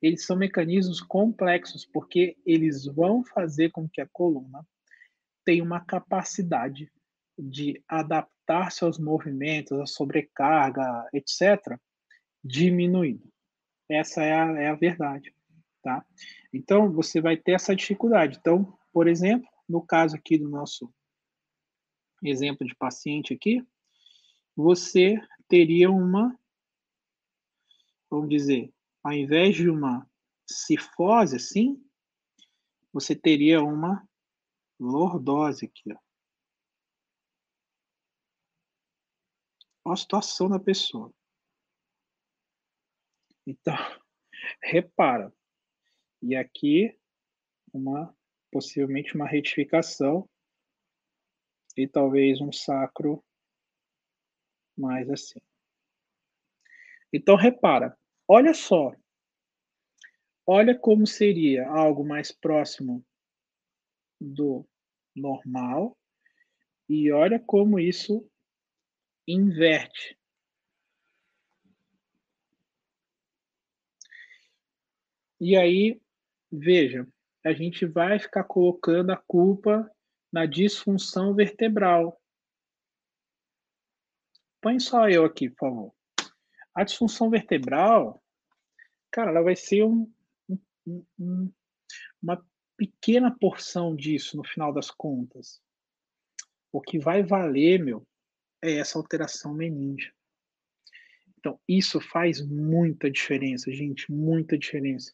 [0.00, 4.66] eles são mecanismos complexos, porque eles vão fazer com que a coluna
[5.44, 6.90] tenha uma capacidade
[7.38, 11.78] de adaptar seus movimentos, a sobrecarga, etc.,
[12.44, 13.26] diminuída.
[13.88, 15.34] Essa é a, é a verdade,
[15.82, 16.04] tá?
[16.52, 18.38] Então, você vai ter essa dificuldade.
[18.38, 20.92] Então, por exemplo, no caso aqui do nosso
[22.22, 23.64] exemplo de paciente aqui,
[24.54, 25.16] você
[25.48, 26.38] teria uma,
[28.10, 28.72] vamos dizer,
[29.02, 30.06] ao invés de uma
[30.46, 31.82] cifose assim,
[32.92, 34.06] você teria uma
[34.80, 35.98] lordose aqui, ó.
[39.92, 41.12] A situação da pessoa.
[43.46, 43.74] Então,
[44.62, 45.32] repara.
[46.22, 46.98] E aqui,
[47.72, 48.14] uma
[48.50, 50.28] possivelmente uma retificação
[51.76, 53.24] e talvez um sacro
[54.76, 55.40] mais assim.
[57.12, 57.96] Então repara,
[58.26, 58.92] olha só.
[60.46, 63.04] Olha como seria algo mais próximo
[64.20, 64.66] do
[65.20, 65.96] normal
[66.88, 68.28] e olha como isso
[69.26, 70.18] inverte.
[75.40, 76.00] E aí,
[76.50, 77.06] veja,
[77.44, 79.90] a gente vai ficar colocando a culpa
[80.32, 82.20] na disfunção vertebral.
[84.60, 85.94] Põe só eu aqui, por favor.
[86.74, 88.22] A disfunção vertebral,
[89.10, 90.12] cara, ela vai ser um,
[90.86, 91.52] um, um,
[92.22, 92.44] uma
[92.80, 95.60] pequena porção disso no final das contas.
[96.72, 98.06] O que vai valer, meu,
[98.62, 100.14] é essa alteração meninge.
[101.38, 105.12] Então, isso faz muita diferença, gente, muita diferença.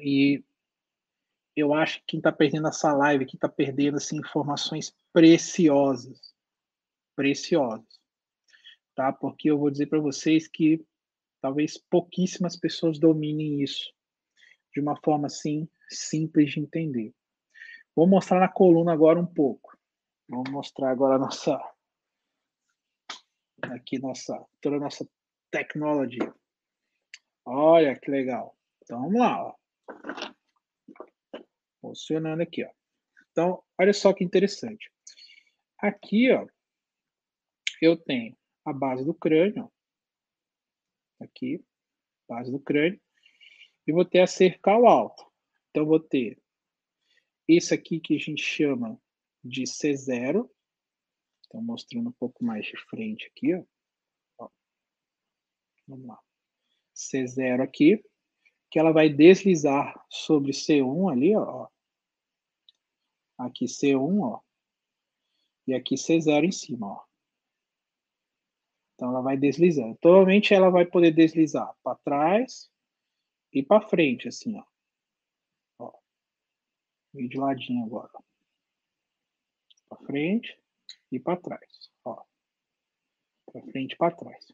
[0.00, 0.44] E
[1.56, 6.36] eu acho que quem está perdendo essa live aqui está perdendo assim, informações preciosas.
[7.16, 8.00] Preciosas.
[8.94, 9.12] Tá?
[9.12, 10.84] Porque eu vou dizer para vocês que
[11.40, 13.92] talvez pouquíssimas pessoas dominem isso
[14.72, 17.14] de uma forma assim simples de entender.
[17.94, 19.76] Vou mostrar na coluna agora um pouco.
[20.28, 21.60] Vamos mostrar agora nossa
[23.62, 25.08] aqui nossa toda a nossa
[25.50, 26.34] tecnologia.
[27.44, 28.56] Olha que legal.
[28.82, 29.54] Então vamos lá, ó.
[31.80, 32.70] Funcionando aqui, ó.
[33.30, 34.92] Então, olha só que interessante.
[35.78, 36.46] Aqui, ó,
[37.80, 39.70] eu tenho a base do crânio,
[41.20, 41.64] aqui,
[42.28, 43.00] base do crânio,
[43.86, 45.24] e vou ter a cercal alta.
[45.72, 46.38] Então, vou ter
[47.48, 49.00] isso aqui que a gente chama
[49.42, 50.48] de C0.
[51.46, 53.64] Então, mostrando um pouco mais de frente aqui, ó.
[54.38, 54.48] ó.
[55.88, 56.18] Vamos lá.
[56.94, 58.04] C0 aqui,
[58.70, 61.68] que ela vai deslizar sobre C1 ali, ó.
[63.38, 64.40] Aqui C1, ó.
[65.66, 67.04] E aqui C0 em cima, ó.
[68.94, 69.96] Então ela vai deslizando.
[69.96, 72.70] Provavelmente ela vai poder deslizar para trás
[73.50, 74.71] e para frente, assim, ó.
[77.12, 78.10] Meio de ladinho agora.
[79.88, 80.58] Para frente
[81.10, 82.22] e para trás, ó.
[83.46, 84.52] Para frente e para trás.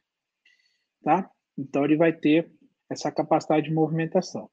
[1.03, 1.31] Tá?
[1.57, 2.51] Então ele vai ter
[2.89, 4.51] essa capacidade de movimentação.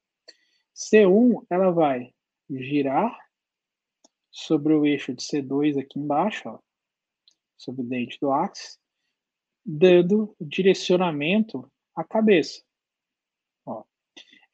[0.75, 2.13] C1, ela vai
[2.49, 3.17] girar
[4.29, 6.59] sobre o eixo de C2 aqui embaixo, ó,
[7.57, 8.77] sobre o dente do axis,
[9.65, 12.64] dando direcionamento à cabeça.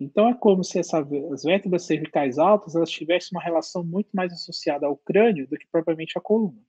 [0.02, 0.98] Então é como se essa,
[1.32, 5.68] as vértebras cervicais altas elas tivessem uma relação muito mais associada ao crânio do que
[5.68, 6.60] propriamente à coluna.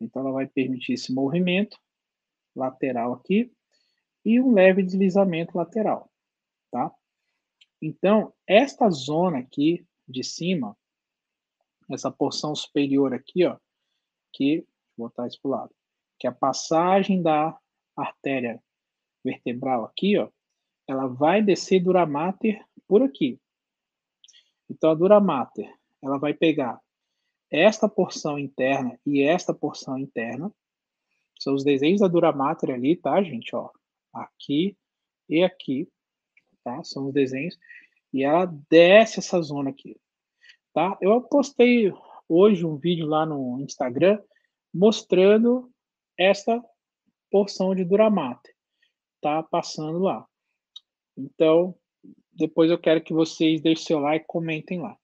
[0.00, 1.76] Então ela vai permitir esse movimento
[2.54, 3.52] lateral aqui
[4.24, 6.08] e um leve deslizamento lateral,
[6.70, 6.94] tá?
[7.82, 10.76] Então, esta zona aqui de cima,
[11.90, 13.58] essa porção superior aqui, ó,
[14.32, 14.64] que
[14.96, 15.74] vou botar isso para o lado,
[16.20, 17.58] que é a passagem da
[17.96, 18.62] artéria
[19.24, 20.30] vertebral aqui, ó,
[20.86, 23.38] ela vai descer dura mater por aqui.
[24.68, 25.72] Então a dura mater,
[26.02, 26.80] ela vai pegar
[27.50, 30.52] esta porção interna e esta porção interna.
[31.38, 33.70] São os desenhos da dura mater ali, tá, gente, ó.
[34.12, 34.76] Aqui
[35.28, 35.88] e aqui,
[36.62, 36.82] tá?
[36.84, 37.58] São os desenhos
[38.12, 39.98] e ela desce essa zona aqui
[40.74, 40.98] tá?
[41.00, 41.90] Eu postei
[42.28, 44.20] hoje um vídeo lá no Instagram
[44.74, 45.70] mostrando
[46.18, 46.62] essa
[47.30, 48.52] porção de Duramate,
[49.22, 49.42] tá?
[49.44, 50.26] Passando lá.
[51.16, 51.74] Então,
[52.32, 54.98] depois eu quero que vocês deixem seu like e comentem lá,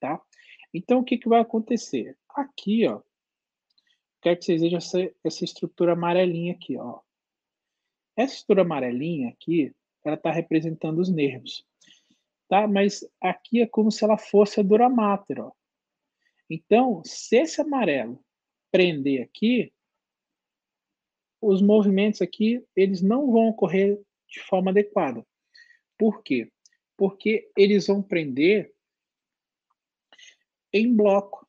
[0.00, 0.20] tá?
[0.72, 2.16] Então, o que, que vai acontecer?
[2.30, 3.00] Aqui, ó,
[4.20, 7.00] quero que vocês vejam essa, essa estrutura amarelinha aqui, ó.
[8.16, 9.74] Essa estrutura amarelinha aqui,
[10.04, 11.66] ela está representando os nervos
[12.48, 12.66] tá?
[12.66, 15.52] Mas aqui é como se ela fosse a dura mater, ó.
[16.50, 18.18] Então, se esse amarelo
[18.72, 19.72] prender aqui,
[21.40, 25.26] os movimentos aqui, eles não vão ocorrer de forma adequada.
[25.96, 26.50] Por quê?
[26.96, 28.72] Porque eles vão prender
[30.72, 31.48] em bloco.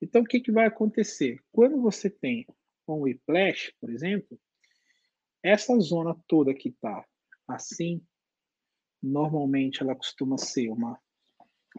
[0.00, 1.38] Então, o que, que vai acontecer?
[1.50, 2.46] Quando você tem
[2.86, 4.38] um whiplash, por exemplo,
[5.42, 7.06] essa zona toda que está
[7.48, 8.04] assim,
[9.02, 10.96] Normalmente ela costuma ser uma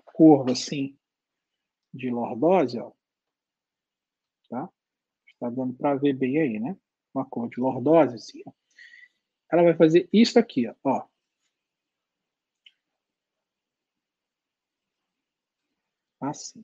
[0.04, 1.00] curva assim
[1.94, 2.92] de lordose, ó.
[4.50, 4.70] Tá?
[5.28, 6.78] Está dando para ver bem aí, né?
[7.14, 8.52] Uma curva de lordose assim, ó.
[9.54, 11.08] Ela vai fazer isso aqui, ó.
[16.20, 16.64] Assim.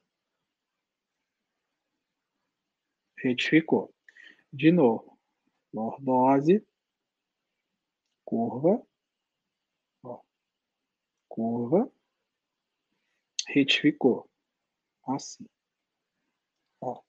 [3.18, 3.94] Retificou.
[4.52, 5.18] De novo.
[5.72, 6.66] Lordose.
[8.26, 8.84] Curva
[11.40, 11.90] curva,
[13.48, 14.30] retificou.
[15.08, 15.46] Assim.
[16.82, 17.02] Ó.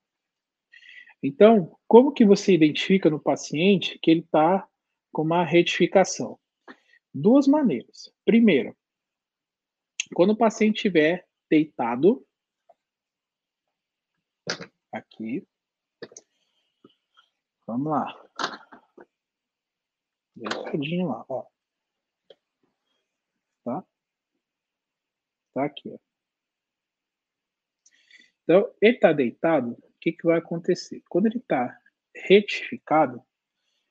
[1.20, 4.68] Então, como que você identifica no paciente que ele está
[5.12, 6.38] com uma retificação?
[7.12, 8.12] Duas maneiras.
[8.24, 8.76] Primeiro,
[10.14, 12.26] quando o paciente estiver deitado,
[14.92, 15.46] aqui,
[17.66, 18.30] vamos lá,
[20.34, 21.46] deitadinho lá, ó.
[23.64, 23.84] Tá?
[25.52, 25.98] Tá aqui, ó.
[28.42, 31.02] Então, ele está deitado, o que, que vai acontecer?
[31.08, 31.80] Quando ele está
[32.14, 33.24] retificado,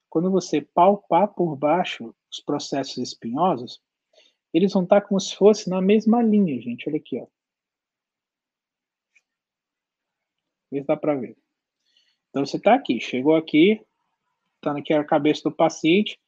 [0.09, 3.81] quando você palpar por baixo os processos espinhosos,
[4.53, 6.89] eles vão estar como se fosse na mesma linha, gente.
[6.89, 7.27] Olha aqui, ó.
[10.71, 11.37] Vê se dá para ver.
[12.29, 13.83] Então você está aqui, chegou aqui,
[14.55, 16.19] está aqui a cabeça do paciente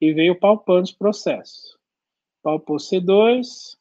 [0.00, 1.78] e veio palpando os processos.
[2.42, 3.78] Palpou C2,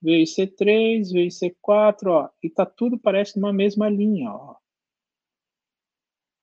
[0.00, 4.56] veio C3, veio C4, ó, e tá tudo parece numa mesma linha, ó.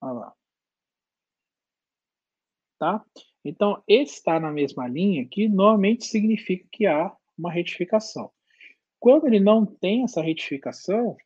[0.02, 0.35] Olha lá.
[2.78, 3.04] Tá?
[3.44, 8.32] Então, estar na mesma linha aqui normalmente significa que há uma retificação.
[9.00, 11.18] Quando ele não tem essa retificação, o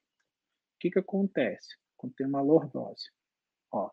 [0.79, 1.77] que, que acontece?
[1.95, 3.09] Quando tem uma lordose.
[3.71, 3.89] Ó,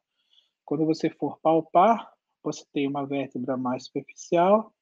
[0.65, 4.75] quando você for palpar, você tem uma vértebra mais superficial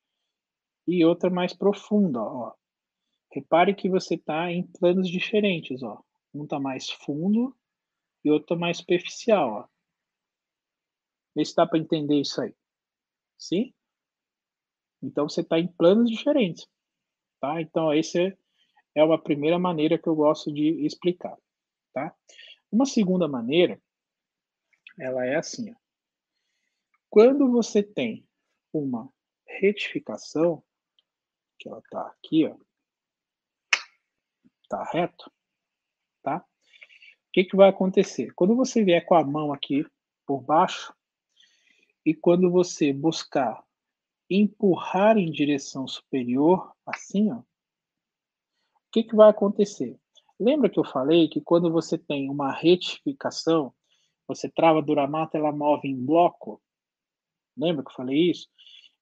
[0.87, 2.23] e outra mais profunda.
[2.23, 2.53] Ó.
[3.31, 5.83] Repare que você está em planos diferentes.
[5.83, 6.03] Ó.
[6.33, 7.55] Um está mais fundo
[8.25, 9.51] e outro está mais superficial.
[9.51, 9.69] Ó.
[11.35, 12.55] Vê se dá para entender isso aí.
[13.39, 13.75] Sim?
[15.03, 16.67] Então você está em planos diferentes.
[17.41, 17.61] Tá?
[17.61, 18.37] Então, esse
[18.95, 21.37] é uma primeira maneira que eu gosto de explicar.
[21.93, 22.15] Tá?
[22.73, 23.81] Uma segunda maneira,
[24.99, 25.71] ela é assim.
[25.71, 25.77] Ó.
[27.11, 28.27] Quando você tem
[28.73, 29.13] uma
[29.47, 30.65] retificação,
[31.59, 32.57] que ela está aqui, ó,
[34.69, 35.31] tá reto,
[36.23, 36.39] tá?
[36.39, 38.33] O que, que vai acontecer?
[38.35, 39.87] Quando você vier com a mão aqui
[40.27, 40.94] por baixo,
[42.05, 43.65] e quando você buscar
[44.29, 47.45] empurrar em direção superior, assim, ó, o
[48.93, 49.99] que, que vai acontecer?
[50.39, 53.73] Lembra que eu falei que quando você tem uma retificação,
[54.27, 56.61] você trava a duramata, ela move em bloco?
[57.57, 58.49] Lembra que eu falei isso?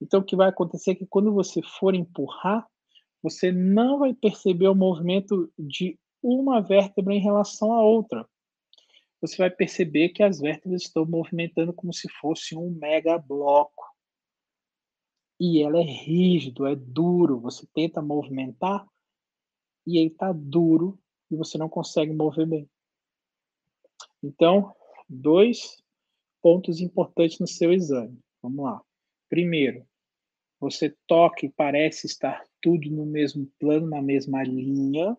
[0.00, 2.66] Então, o que vai acontecer é que quando você for empurrar,
[3.22, 8.28] você não vai perceber o movimento de uma vértebra em relação à outra.
[9.22, 13.84] Você vai perceber que as vértebras estão movimentando como se fosse um mega bloco
[15.38, 17.40] e ela é rígido, é duro.
[17.40, 18.84] Você tenta movimentar
[19.86, 20.98] e ele está duro
[21.30, 22.68] e você não consegue mover bem.
[24.20, 24.74] Então,
[25.08, 25.80] dois
[26.40, 28.18] pontos importantes no seu exame.
[28.42, 28.82] Vamos lá.
[29.28, 29.86] Primeiro,
[30.58, 35.16] você toca e parece estar tudo no mesmo plano, na mesma linha.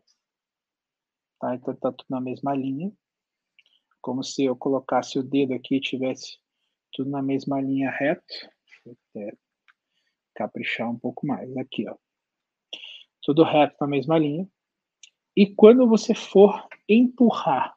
[1.39, 1.55] Tá?
[1.55, 2.93] Então, está tudo na mesma linha.
[4.03, 6.37] Como se eu colocasse o dedo aqui e tivesse
[6.91, 8.21] tudo na mesma linha reto.
[8.85, 9.37] Até
[10.35, 11.55] caprichar um pouco mais.
[11.55, 11.95] Aqui, ó.
[13.21, 14.45] Tudo reto na mesma linha.
[15.33, 17.73] E quando você for empurrar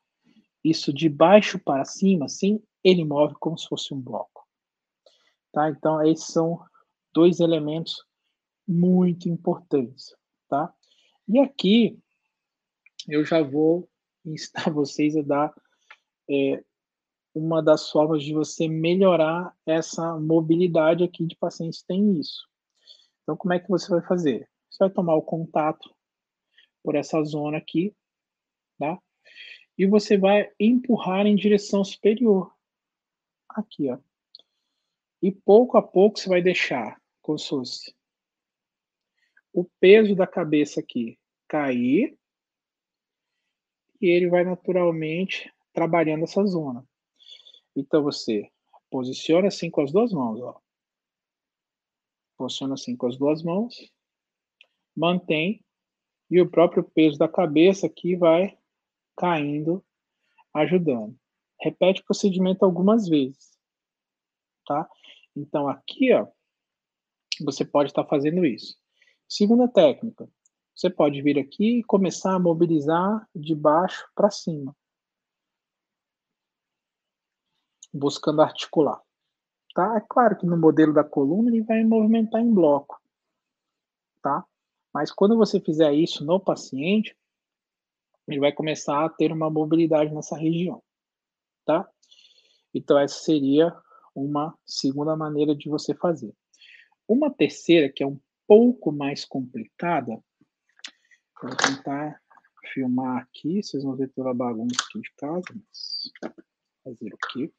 [0.64, 4.44] isso de baixo para cima, assim, ele move como se fosse um bloco.
[5.52, 5.70] Tá?
[5.70, 6.58] Então, esses são
[7.14, 8.04] dois elementos
[8.66, 10.12] muito importantes,
[10.48, 10.74] tá?
[11.28, 11.96] E aqui
[13.08, 13.88] eu já vou
[14.24, 15.54] instar vocês a dar
[16.28, 16.62] é,
[17.34, 22.48] uma das formas de você melhorar essa mobilidade aqui de pacientes têm isso.
[23.22, 24.48] Então, como é que você vai fazer?
[24.70, 25.94] Você vai tomar o contato
[26.82, 27.94] por essa zona aqui,
[28.78, 28.98] tá?
[29.76, 32.52] E você vai empurrar em direção superior.
[33.48, 33.98] Aqui, ó.
[35.22, 37.96] E pouco a pouco você vai deixar como se fosse
[39.52, 41.18] o peso da cabeça aqui
[41.48, 42.16] cair
[44.00, 46.82] e ele vai naturalmente trabalhando essa zona.
[47.76, 48.50] Então você
[48.90, 50.58] posiciona assim com as duas mãos, ó.
[52.38, 53.92] Posiciona assim com as duas mãos,
[54.96, 55.62] mantém
[56.30, 58.58] e o próprio peso da cabeça aqui vai
[59.18, 59.84] caindo,
[60.54, 61.14] ajudando.
[61.60, 63.58] Repete o procedimento algumas vezes,
[64.66, 64.88] tá?
[65.36, 66.26] Então aqui, ó,
[67.44, 68.78] você pode estar fazendo isso.
[69.28, 70.26] Segunda técnica,
[70.74, 74.74] você pode vir aqui e começar a mobilizar de baixo para cima.
[77.92, 79.00] Buscando articular.
[79.74, 79.96] Tá?
[79.96, 83.00] É claro que no modelo da coluna ele vai movimentar em bloco,
[84.22, 84.44] tá?
[84.92, 87.14] Mas quando você fizer isso no paciente,
[88.26, 90.82] ele vai começar a ter uma mobilidade nessa região,
[91.66, 91.86] tá?
[92.72, 93.76] Então essa seria
[94.14, 96.34] uma segunda maneira de você fazer.
[97.06, 100.18] Uma terceira, que é um pouco mais complicada,
[101.42, 102.20] vou tentar
[102.72, 106.10] filmar aqui, vocês vão ver toda a bagunça aqui de casa, mas
[106.82, 107.52] fazer o quê?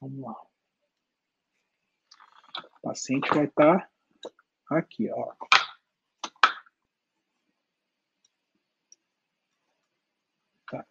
[0.00, 0.34] Vamos lá.
[2.78, 3.90] O paciente vai estar
[4.68, 5.34] tá aqui, ó.
[10.70, 10.86] Tá.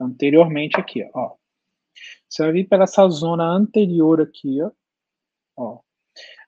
[0.00, 1.36] Anteriormente aqui, ó.
[2.28, 4.72] Você vai vir pela essa zona anterior aqui, ó.
[5.56, 5.80] ó.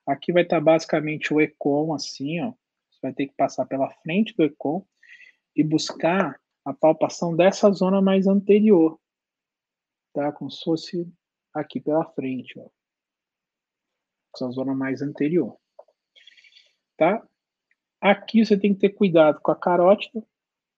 [0.06, 2.52] Aqui vai estar tá basicamente o ECOM, assim, ó.
[2.90, 4.84] Você vai ter que passar pela frente do ECOM
[5.54, 8.98] e buscar a palpação dessa zona mais anterior,
[10.12, 10.32] tá?
[10.32, 11.12] Como se fosse
[11.52, 12.68] aqui pela frente, ó.
[14.34, 15.56] Essa zona mais anterior.
[16.96, 17.26] Tá?
[18.00, 20.24] Aqui você tem que ter cuidado com a carótida,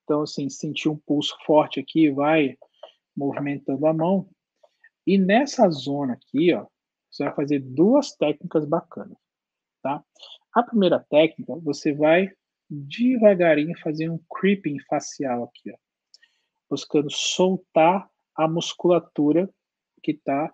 [0.04, 2.56] Então, assim, sentir um pulso forte aqui, vai
[3.16, 4.28] movimentando a mão.
[5.06, 6.66] E nessa zona aqui, ó,
[7.10, 9.18] você vai fazer duas técnicas bacanas,
[9.82, 10.02] tá?
[10.54, 12.32] A primeira técnica, você vai
[12.68, 15.76] devagarinho fazer um creeping facial aqui, ó,
[16.70, 19.48] buscando soltar a musculatura
[20.02, 20.52] que está,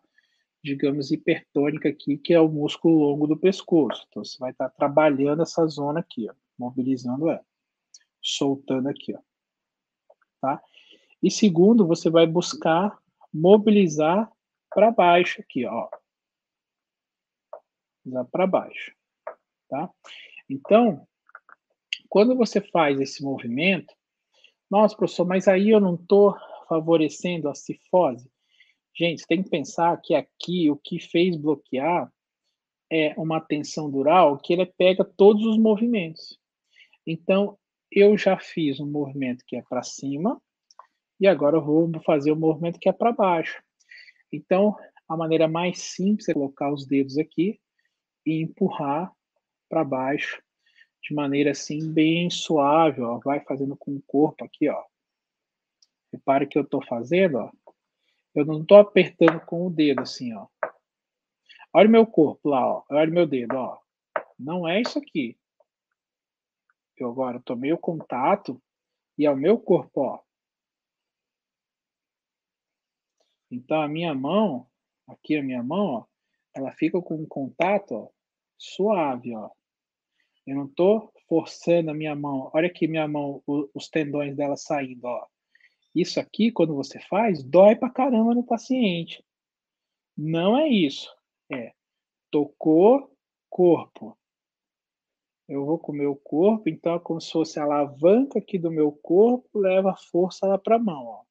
[0.63, 4.05] digamos, hipertônica aqui, que é o músculo longo do pescoço.
[4.09, 7.45] Então, você vai estar tá trabalhando essa zona aqui, ó, mobilizando ela,
[8.23, 9.21] soltando aqui, ó,
[10.41, 10.63] tá?
[11.23, 12.97] E segundo, você vai buscar
[13.33, 14.31] mobilizar
[14.71, 15.89] para baixo aqui, ó.
[18.31, 18.95] Para baixo,
[19.69, 19.91] tá?
[20.49, 21.07] Então,
[22.09, 23.95] quando você faz esse movimento,
[24.71, 26.37] nossa, professor, mas aí eu não estou
[26.69, 28.31] favorecendo a cifose.
[28.95, 32.13] Gente, tem que pensar que aqui o que fez bloquear
[32.91, 36.39] é uma tensão dural que ele pega todos os movimentos.
[37.07, 37.59] Então,
[37.91, 40.41] eu já fiz um movimento que é para cima
[41.21, 43.63] e agora eu vou fazer o um movimento que é para baixo.
[44.33, 44.77] Então,
[45.09, 47.59] a maneira mais simples é colocar os dedos aqui
[48.27, 49.13] e empurrar
[49.69, 50.43] para baixo
[51.03, 53.19] de maneira assim bem suave, ó.
[53.25, 54.83] Vai fazendo com o corpo aqui, ó.
[56.13, 57.51] Repare que eu estou fazendo, ó.
[58.35, 60.47] Eu não estou apertando com o dedo assim, ó.
[61.73, 62.85] Olha o meu corpo lá, ó.
[62.91, 63.79] Olha o meu dedo, ó.
[64.39, 65.39] Não é isso aqui.
[66.97, 68.61] Eu agora tomei o contato
[69.17, 70.21] e é o meu corpo, ó.
[73.51, 74.69] Então a minha mão,
[75.07, 76.05] aqui a minha mão, ó,
[76.55, 78.09] ela fica com um contato ó,
[78.57, 79.51] suave, ó.
[80.47, 82.51] Eu não estou forçando a minha mão.
[82.55, 85.27] Olha aqui minha mão, os tendões dela saindo, ó.
[86.01, 89.25] Isso aqui, quando você faz, dói pra caramba no paciente.
[90.17, 91.15] Não é isso.
[91.51, 91.73] É
[92.31, 93.11] tocou
[93.49, 94.17] corpo.
[95.49, 98.71] Eu vou com o meu corpo, então é como se fosse a alavanca aqui do
[98.71, 101.25] meu corpo, leva força lá para a mão, ó.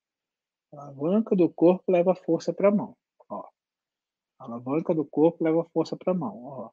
[0.73, 2.97] A alavanca do corpo leva força para a mão,
[3.29, 3.47] ó.
[4.39, 6.71] A alavanca do corpo leva força para a mão, ó.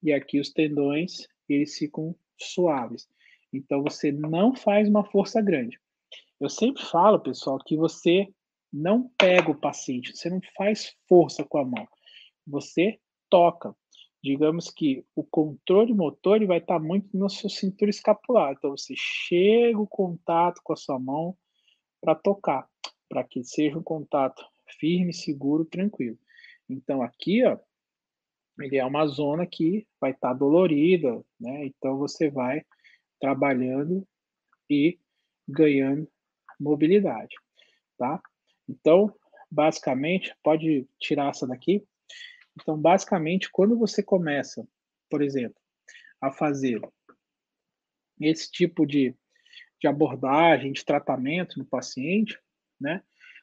[0.00, 3.08] E aqui os tendões, eles ficam suaves.
[3.52, 5.80] Então você não faz uma força grande.
[6.40, 8.28] Eu sempre falo, pessoal, que você
[8.72, 11.88] não pega o paciente, você não faz força com a mão.
[12.46, 13.74] Você toca.
[14.22, 18.52] Digamos que o controle motor ele vai estar muito na sua cintura escapular.
[18.52, 21.36] Então você chega o contato com a sua mão
[22.00, 22.68] para tocar,
[23.08, 24.44] para que seja um contato
[24.78, 26.18] firme, seguro, tranquilo.
[26.68, 27.58] Então aqui, ó,
[28.60, 31.66] ele é uma zona que vai estar dolorida, né?
[31.66, 32.62] Então você vai
[33.20, 34.06] trabalhando
[34.68, 34.98] e
[35.48, 36.08] ganhando
[36.58, 37.36] mobilidade,
[37.96, 38.20] tá?
[38.68, 39.14] Então,
[39.50, 41.84] basicamente, pode tirar essa daqui.
[42.60, 44.66] Então, basicamente, quando você começa,
[45.08, 45.60] por exemplo,
[46.20, 46.80] a fazer
[48.20, 49.14] esse tipo de,
[49.80, 52.38] de abordagem, de tratamento no paciente,
[52.80, 53.02] né?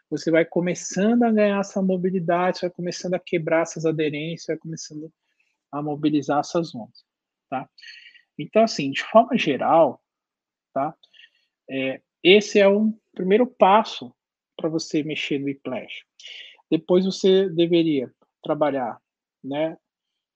[0.09, 4.57] Você vai começando a ganhar essa mobilidade, você vai começando a quebrar essas aderências, vai
[4.57, 5.11] começando
[5.71, 7.03] a mobilizar essas ondas,
[7.49, 7.67] tá?
[8.37, 10.01] Então, assim, de forma geral,
[10.73, 10.95] tá?
[11.69, 14.13] É, esse é um primeiro passo
[14.55, 16.05] para você mexer no whiplash.
[16.69, 18.11] Depois você deveria
[18.43, 18.99] trabalhar,
[19.43, 19.77] né,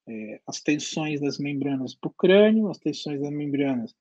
[0.07, 3.95] é, as tensões das membranas para o crânio, as tensões das membranas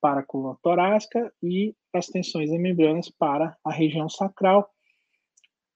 [0.00, 4.72] para a coluna torácica e as tensões das membranas para a região sacral.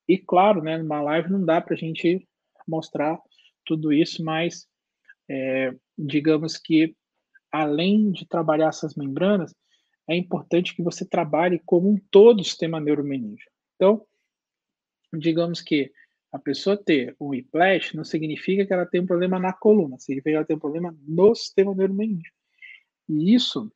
[0.08, 2.26] E claro, né, numa live não dá para a gente
[2.66, 3.20] mostrar
[3.64, 4.66] tudo isso, mas
[5.28, 6.94] é, digamos que
[7.50, 9.54] além de trabalhar essas membranas,
[10.08, 13.50] é importante que você trabalhe como um todo o sistema neuromeningio.
[13.76, 14.06] Então,
[15.12, 15.92] digamos que
[16.32, 20.30] a pessoa ter um whiplash não significa que ela tem um problema na coluna, significa
[20.30, 22.32] que ela tem um problema no sistema neuromeningio.
[23.08, 23.70] E isso,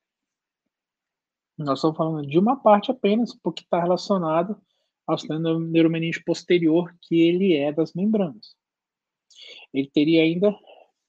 [1.59, 4.61] nós estamos falando de uma parte apenas, porque está relacionado
[5.07, 8.57] ao sistema neuromeningio posterior, que ele é das membranas.
[9.73, 10.57] Ele teria ainda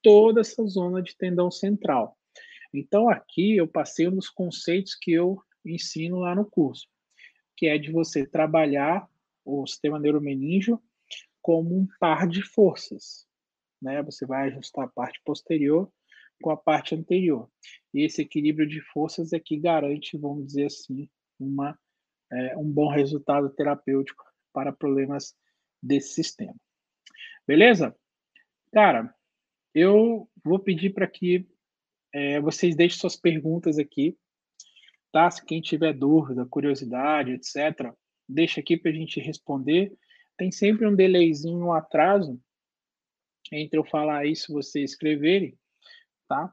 [0.02, 2.17] toda essa zona de tendão central.
[2.78, 6.88] Então, aqui eu passei dos conceitos que eu ensino lá no curso,
[7.56, 9.10] que é de você trabalhar
[9.44, 10.82] o sistema neuromeningio
[11.42, 13.28] como um par de forças.
[13.82, 14.04] Né?
[14.04, 15.92] Você vai ajustar a parte posterior
[16.42, 17.50] com a parte anterior.
[17.92, 21.10] E esse equilíbrio de forças é que garante, vamos dizer assim,
[21.40, 21.78] uma,
[22.32, 24.24] é, um bom resultado terapêutico
[24.54, 25.36] para problemas
[25.82, 26.56] desse sistema.
[27.48, 27.96] Beleza?
[28.72, 29.12] Cara,
[29.74, 31.48] eu vou pedir para que
[32.18, 34.18] é, vocês deixem suas perguntas aqui,
[35.12, 35.30] tá?
[35.30, 37.94] Se quem tiver dúvida, curiosidade, etc.,
[38.28, 39.96] deixa aqui para a gente responder.
[40.36, 42.42] Tem sempre um delayzinho, um atraso
[43.52, 45.56] entre eu falar isso e vocês escreverem,
[46.28, 46.52] tá?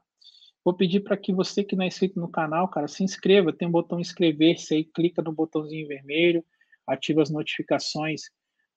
[0.63, 3.51] Vou pedir para que você que não é inscrito no canal, cara, se inscreva.
[3.51, 6.45] Tem um botão inscrever-se aí, clica no botãozinho vermelho,
[6.85, 8.21] ativa as notificações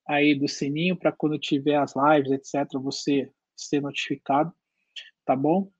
[0.07, 4.51] aí do sininho para quando tiver as lives, etc., você ser notificado,
[5.23, 5.71] tá bom?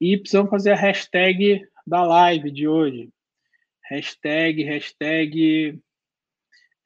[0.00, 3.10] E precisamos fazer a hashtag da live de hoje.
[3.90, 5.80] Hashtag, hashtag,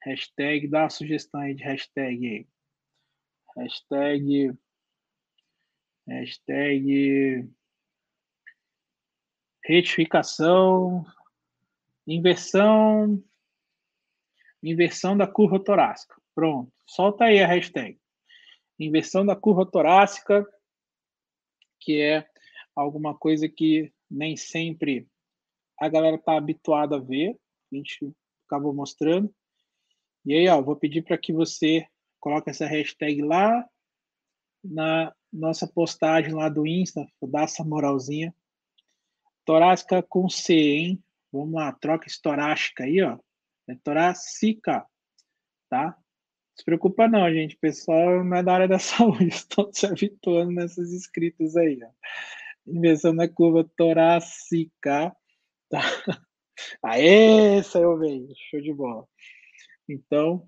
[0.02, 2.46] hashtag, dá uma sugestão aí de hashtag.
[3.56, 4.56] Hashtag,
[6.06, 7.48] hashtag,
[9.64, 11.04] retificação,
[12.06, 13.22] inversão,
[14.62, 16.14] inversão da curva torácica.
[16.34, 18.00] Pronto, solta aí a hashtag.
[18.78, 20.46] Inversão da curva torácica,
[21.78, 22.31] que é
[22.74, 25.08] alguma coisa que nem sempre
[25.80, 27.36] a galera está habituada a ver,
[27.72, 28.12] a gente
[28.46, 29.34] acabou mostrando.
[30.24, 31.86] E aí, ó, vou pedir para que você
[32.20, 33.68] coloque essa hashtag lá
[34.62, 38.32] na nossa postagem lá do Insta, dar essa moralzinha.
[39.44, 41.04] Torácica com C, hein?
[41.32, 43.18] Vamos lá, troca estorácica aí, ó.
[43.68, 44.86] É torácica,
[45.68, 45.86] tá?
[45.86, 47.56] Não se preocupa não, gente.
[47.56, 51.90] O pessoal não é da área da saúde, estão se habituando nessas escritas aí, ó.
[52.66, 55.14] Inversão na curva torácica,
[55.68, 55.80] tá?
[56.84, 59.06] Aê, saiu bem, show de bola.
[59.88, 60.46] Então,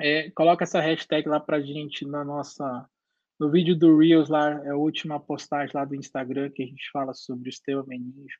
[0.00, 2.88] é, coloca essa hashtag lá pra gente na nossa
[3.38, 6.88] no vídeo do Reels lá, é a última postagem lá do Instagram que a gente
[6.92, 8.36] fala sobre o sistema meninge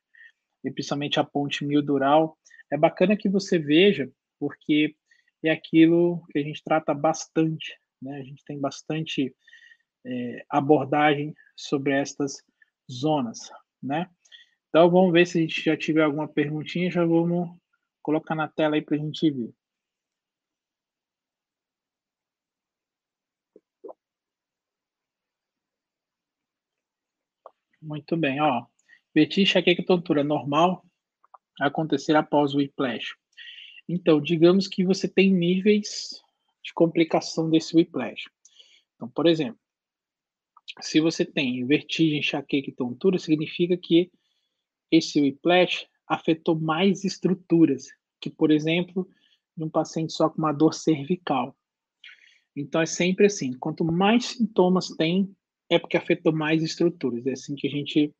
[0.63, 2.37] e principalmente a ponte mildural.
[2.71, 4.09] É bacana que você veja,
[4.39, 4.95] porque
[5.43, 8.17] é aquilo que a gente trata bastante, né?
[8.19, 9.35] A gente tem bastante
[10.05, 12.41] é, abordagem sobre estas
[12.91, 13.39] zonas,
[13.81, 14.09] né?
[14.69, 17.49] Então vamos ver se a gente já tiver alguma perguntinha, já vamos
[18.01, 19.53] colocar na tela aí para a gente ver.
[27.81, 28.65] Muito bem, ó.
[29.13, 30.83] Vertigem, enxaqueca e tontura normal
[31.61, 33.15] acontecer após o whiplash.
[33.87, 36.09] Então, digamos que você tem níveis
[36.63, 38.23] de complicação desse whiplash.
[38.95, 39.59] Então, por exemplo,
[40.81, 44.11] se você tem vertigem, enxaqueca e tontura, significa que
[44.91, 47.87] esse whiplash afetou mais estruturas
[48.19, 49.07] que, por exemplo,
[49.55, 51.55] de um paciente só com uma dor cervical.
[52.55, 55.35] Então, é sempre assim: quanto mais sintomas tem,
[55.69, 57.25] é porque afetou mais estruturas.
[57.25, 58.13] É assim que a gente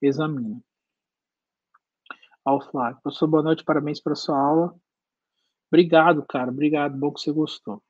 [0.00, 0.62] examina.
[2.44, 3.00] Ao Flávio.
[3.02, 4.74] Professor, boa noite, parabéns pela sua aula.
[5.70, 6.50] Obrigado, cara.
[6.50, 7.82] Obrigado, bom que você gostou.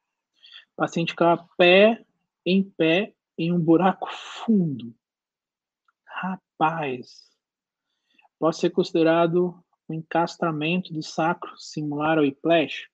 [0.77, 1.25] Paciente com
[1.57, 2.05] pé
[2.45, 4.95] em pé em um buraco fundo.
[6.05, 7.31] Rapaz,
[8.39, 12.89] pode ser considerado um encastamento do sacro simular ao whiplash?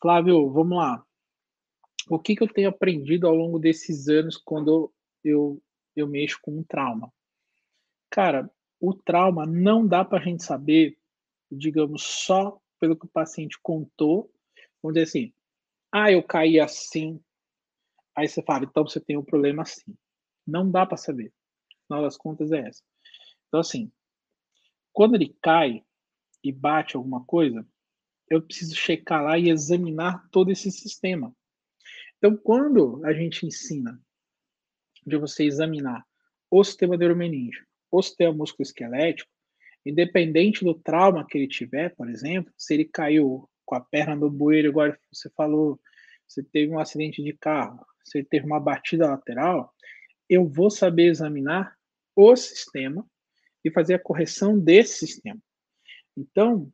[0.00, 1.04] Flávio, vamos lá
[2.08, 4.92] o que, que eu tenho aprendido ao longo desses anos quando
[5.24, 5.62] eu,
[5.94, 7.12] eu mexo com um trauma?
[8.10, 10.98] Cara, o trauma não dá para a gente saber,
[11.50, 14.30] digamos, só pelo que o paciente contou.
[14.82, 15.32] Vamos dizer assim,
[15.90, 17.20] ah, eu caí assim.
[18.16, 19.96] Aí você fala, então você tem um problema assim.
[20.46, 21.32] Não dá para saber.
[21.84, 22.82] Afinal das contas é essa.
[23.48, 23.90] Então, assim,
[24.92, 25.84] quando ele cai
[26.42, 27.66] e bate alguma coisa,
[28.28, 31.34] eu preciso checar lá e examinar todo esse sistema.
[32.18, 34.00] Então, quando a gente ensina
[35.06, 36.06] de você examinar
[36.50, 39.30] o sistema neuromeningeo, o sistema musculoesquelético,
[39.84, 44.30] independente do trauma que ele tiver, por exemplo, se ele caiu com a perna no
[44.30, 45.80] bueiro, igual você falou,
[46.26, 49.74] você teve um acidente de carro, você teve uma batida lateral,
[50.28, 51.76] eu vou saber examinar
[52.16, 53.06] o sistema
[53.64, 55.40] e fazer a correção desse sistema.
[56.16, 56.72] Então,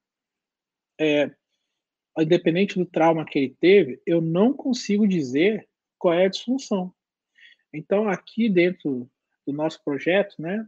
[1.01, 1.31] é,
[2.19, 5.69] independente do trauma que ele teve, eu não consigo dizer
[5.99, 6.95] qual é a disfunção.
[7.73, 9.11] Então, aqui dentro
[9.47, 10.67] do nosso projeto, né,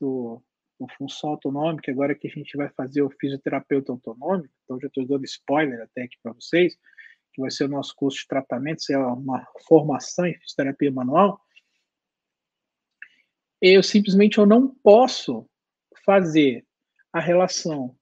[0.00, 0.42] do,
[0.78, 5.06] do Função Autonômica, agora que a gente vai fazer o fisioterapeuta autonômico, então já estou
[5.06, 6.76] dando spoiler até aqui para vocês,
[7.32, 11.40] que vai ser o nosso curso de tratamento, é uma formação em fisioterapia manual,
[13.60, 15.48] eu simplesmente eu não posso
[16.04, 16.64] fazer
[17.12, 17.94] a relação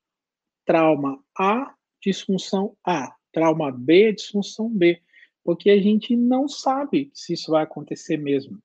[0.64, 5.02] trauma A disfunção A, trauma B, disfunção B,
[5.44, 8.58] porque a gente não sabe se isso vai acontecer mesmo.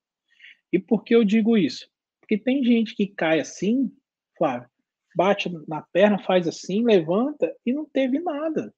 [0.72, 1.90] E por que eu digo isso?
[2.20, 3.92] Porque tem gente que cai assim,
[4.38, 4.70] Flávio,
[5.16, 8.74] bate na perna, faz assim, levanta e não teve nada.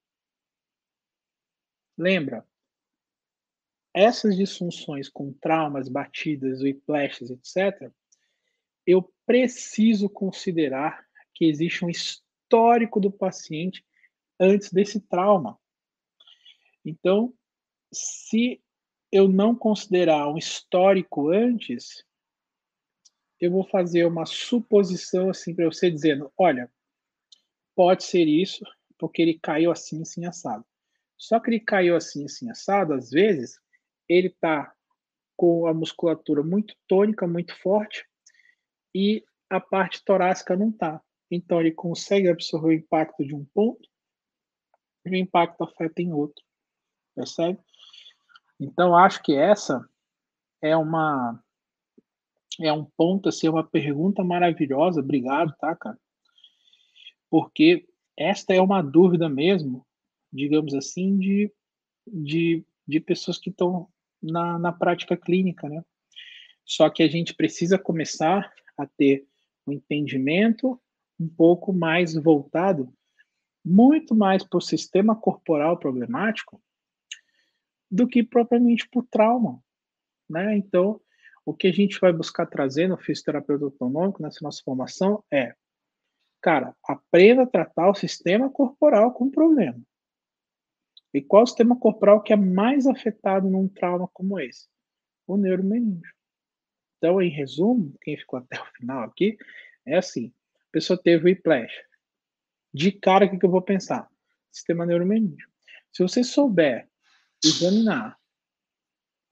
[1.96, 2.46] Lembra?
[3.94, 7.90] Essas disfunções com traumas, batidas, whiplashes, etc.,
[8.86, 13.84] eu preciso considerar que existe um histórico do paciente
[14.38, 15.58] antes desse trauma.
[16.84, 17.34] Então,
[17.92, 18.62] se
[19.10, 22.04] eu não considerar um histórico antes,
[23.40, 26.70] eu vou fazer uma suposição assim para você dizendo, olha,
[27.74, 28.64] pode ser isso,
[28.98, 30.64] porque ele caiu assim, assim, assado.
[31.18, 33.58] Só que ele caiu assim, assim, assado, às vezes,
[34.08, 34.72] ele está
[35.36, 38.06] com a musculatura muito tônica, muito forte,
[38.94, 41.00] e a parte torácica não está.
[41.30, 43.88] Então, ele consegue absorver o impacto de um ponto,
[45.04, 46.44] e o impacto afeta em outro.
[47.14, 47.58] Percebe?
[48.58, 49.86] Então, acho que essa
[50.62, 51.42] é uma
[52.60, 55.00] é um ponto, assim, uma pergunta maravilhosa.
[55.00, 55.98] Obrigado, tá, cara?
[57.28, 57.86] Porque
[58.16, 59.86] esta é uma dúvida mesmo,
[60.32, 61.52] digamos assim, de,
[62.06, 63.88] de, de pessoas que estão
[64.22, 65.82] na, na prática clínica, né?
[66.64, 69.26] Só que a gente precisa começar a ter
[69.66, 70.80] um entendimento
[71.18, 72.92] um pouco mais voltado,
[73.64, 76.60] muito mais para o sistema corporal problemático
[77.90, 79.62] do que propriamente por trauma,
[80.28, 80.56] né?
[80.56, 81.00] Então,
[81.44, 85.54] o que a gente vai buscar trazer no fisioterapeuta autonômico, nessa nossa formação, é,
[86.42, 89.80] cara, aprenda a tratar o sistema corporal com problema.
[91.16, 94.68] E qual o sistema corporal que é mais afetado num trauma como esse?
[95.26, 96.14] O neuromeningio.
[96.98, 99.38] Então, em resumo, quem ficou até o final aqui,
[99.86, 101.72] é assim, a pessoa teve whiplash.
[102.70, 104.06] De cara, o que, que eu vou pensar?
[104.52, 105.48] Sistema neuromeningio.
[105.90, 106.86] Se você souber
[107.42, 108.20] examinar,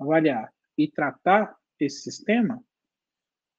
[0.00, 2.64] avaliar e tratar esse sistema,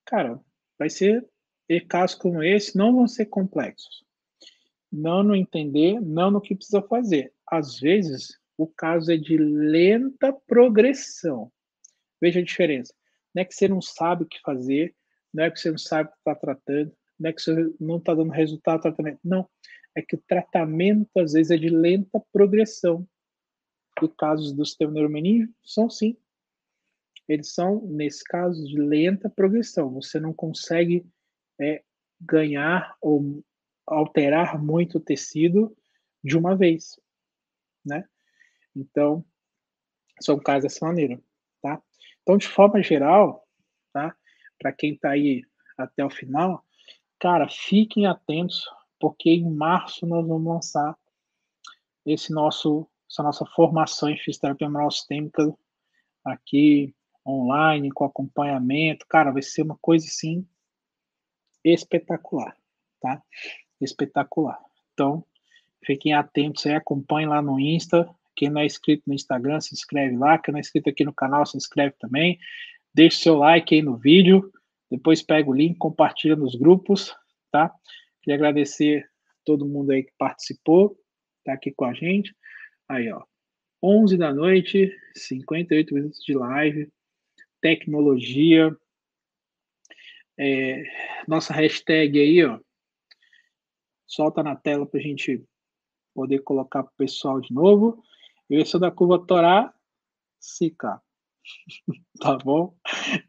[0.04, 0.42] cara,
[0.80, 1.24] vai ser
[1.70, 4.04] e casos como esse não vão ser complexos.
[4.92, 7.35] Não no entender, não no que precisa fazer.
[7.50, 11.52] Às vezes, o caso é de lenta progressão.
[12.22, 12.94] Veja a diferença.
[13.34, 14.96] Não é que você não sabe o que fazer,
[15.34, 17.98] não é que você não sabe o que está tratando, não é que você não
[17.98, 19.20] está dando resultado do tratamento.
[19.24, 19.50] Não.
[19.96, 23.08] É que o tratamento, às vezes, é de lenta progressão.
[24.02, 26.18] E casos do sistema neuromeningio são sim
[27.28, 29.92] eles são, nesse caso, de lenta progressão.
[29.94, 31.06] Você não consegue
[31.60, 31.84] é,
[32.22, 33.44] ganhar ou
[33.86, 35.76] alterar muito o tecido
[36.24, 37.00] de uma vez,
[37.86, 38.08] né?
[38.76, 39.24] Então,
[40.22, 41.22] são casos dessa maneira,
[41.62, 41.82] tá?
[42.22, 43.48] Então, de forma geral,
[43.94, 44.16] tá?
[44.60, 45.44] Para quem está aí
[45.78, 46.66] até o final,
[47.20, 48.66] cara, fiquem atentos,
[49.00, 50.98] porque em março nós vamos lançar
[52.06, 55.54] esse nosso, essa nossa formação em fisioterapia moral sistêmica
[56.24, 59.06] aqui online, com acompanhamento.
[59.08, 60.48] Cara, vai ser uma coisa assim
[61.64, 62.56] espetacular,
[63.00, 63.22] tá?
[63.82, 64.60] Espetacular.
[64.94, 65.26] Então,
[65.86, 68.10] fiquem atentos aí, acompanhem lá no Insta.
[68.36, 70.38] Quem não é inscrito no Instagram, se inscreve lá.
[70.38, 72.38] Quem não é inscrito aqui no canal, se inscreve também.
[72.94, 74.52] Deixe seu like aí no vídeo.
[74.90, 77.16] Depois pega o link, compartilha nos grupos,
[77.52, 77.74] tá?
[78.22, 79.10] Queria agradecer
[79.44, 80.98] todo mundo aí que participou,
[81.44, 82.36] tá aqui com a gente.
[82.88, 83.24] Aí, ó.
[83.82, 86.90] 11 da noite, 58 minutos de live
[87.66, 88.78] tecnologia.
[90.38, 90.84] É,
[91.28, 92.60] nossa hashtag aí, ó.
[94.06, 95.44] Solta na tela para a gente
[96.16, 98.02] poder colocar para o pessoal de novo.
[98.50, 99.72] Eu sou da curva Torá
[100.40, 101.02] Sica.
[102.20, 102.74] tá bom?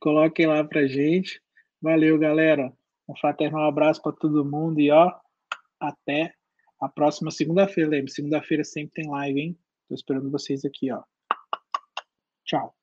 [0.00, 1.42] Coloquem lá pra gente.
[1.82, 2.72] Valeu, galera.
[3.08, 5.12] Um fraternal abraço para todo mundo e ó,
[5.80, 6.32] até
[6.80, 7.90] a próxima segunda-feira.
[7.90, 9.58] Lembre, segunda-feira sempre tem live, hein?
[9.88, 11.02] Tô esperando vocês aqui, ó.
[12.44, 12.75] Tchau.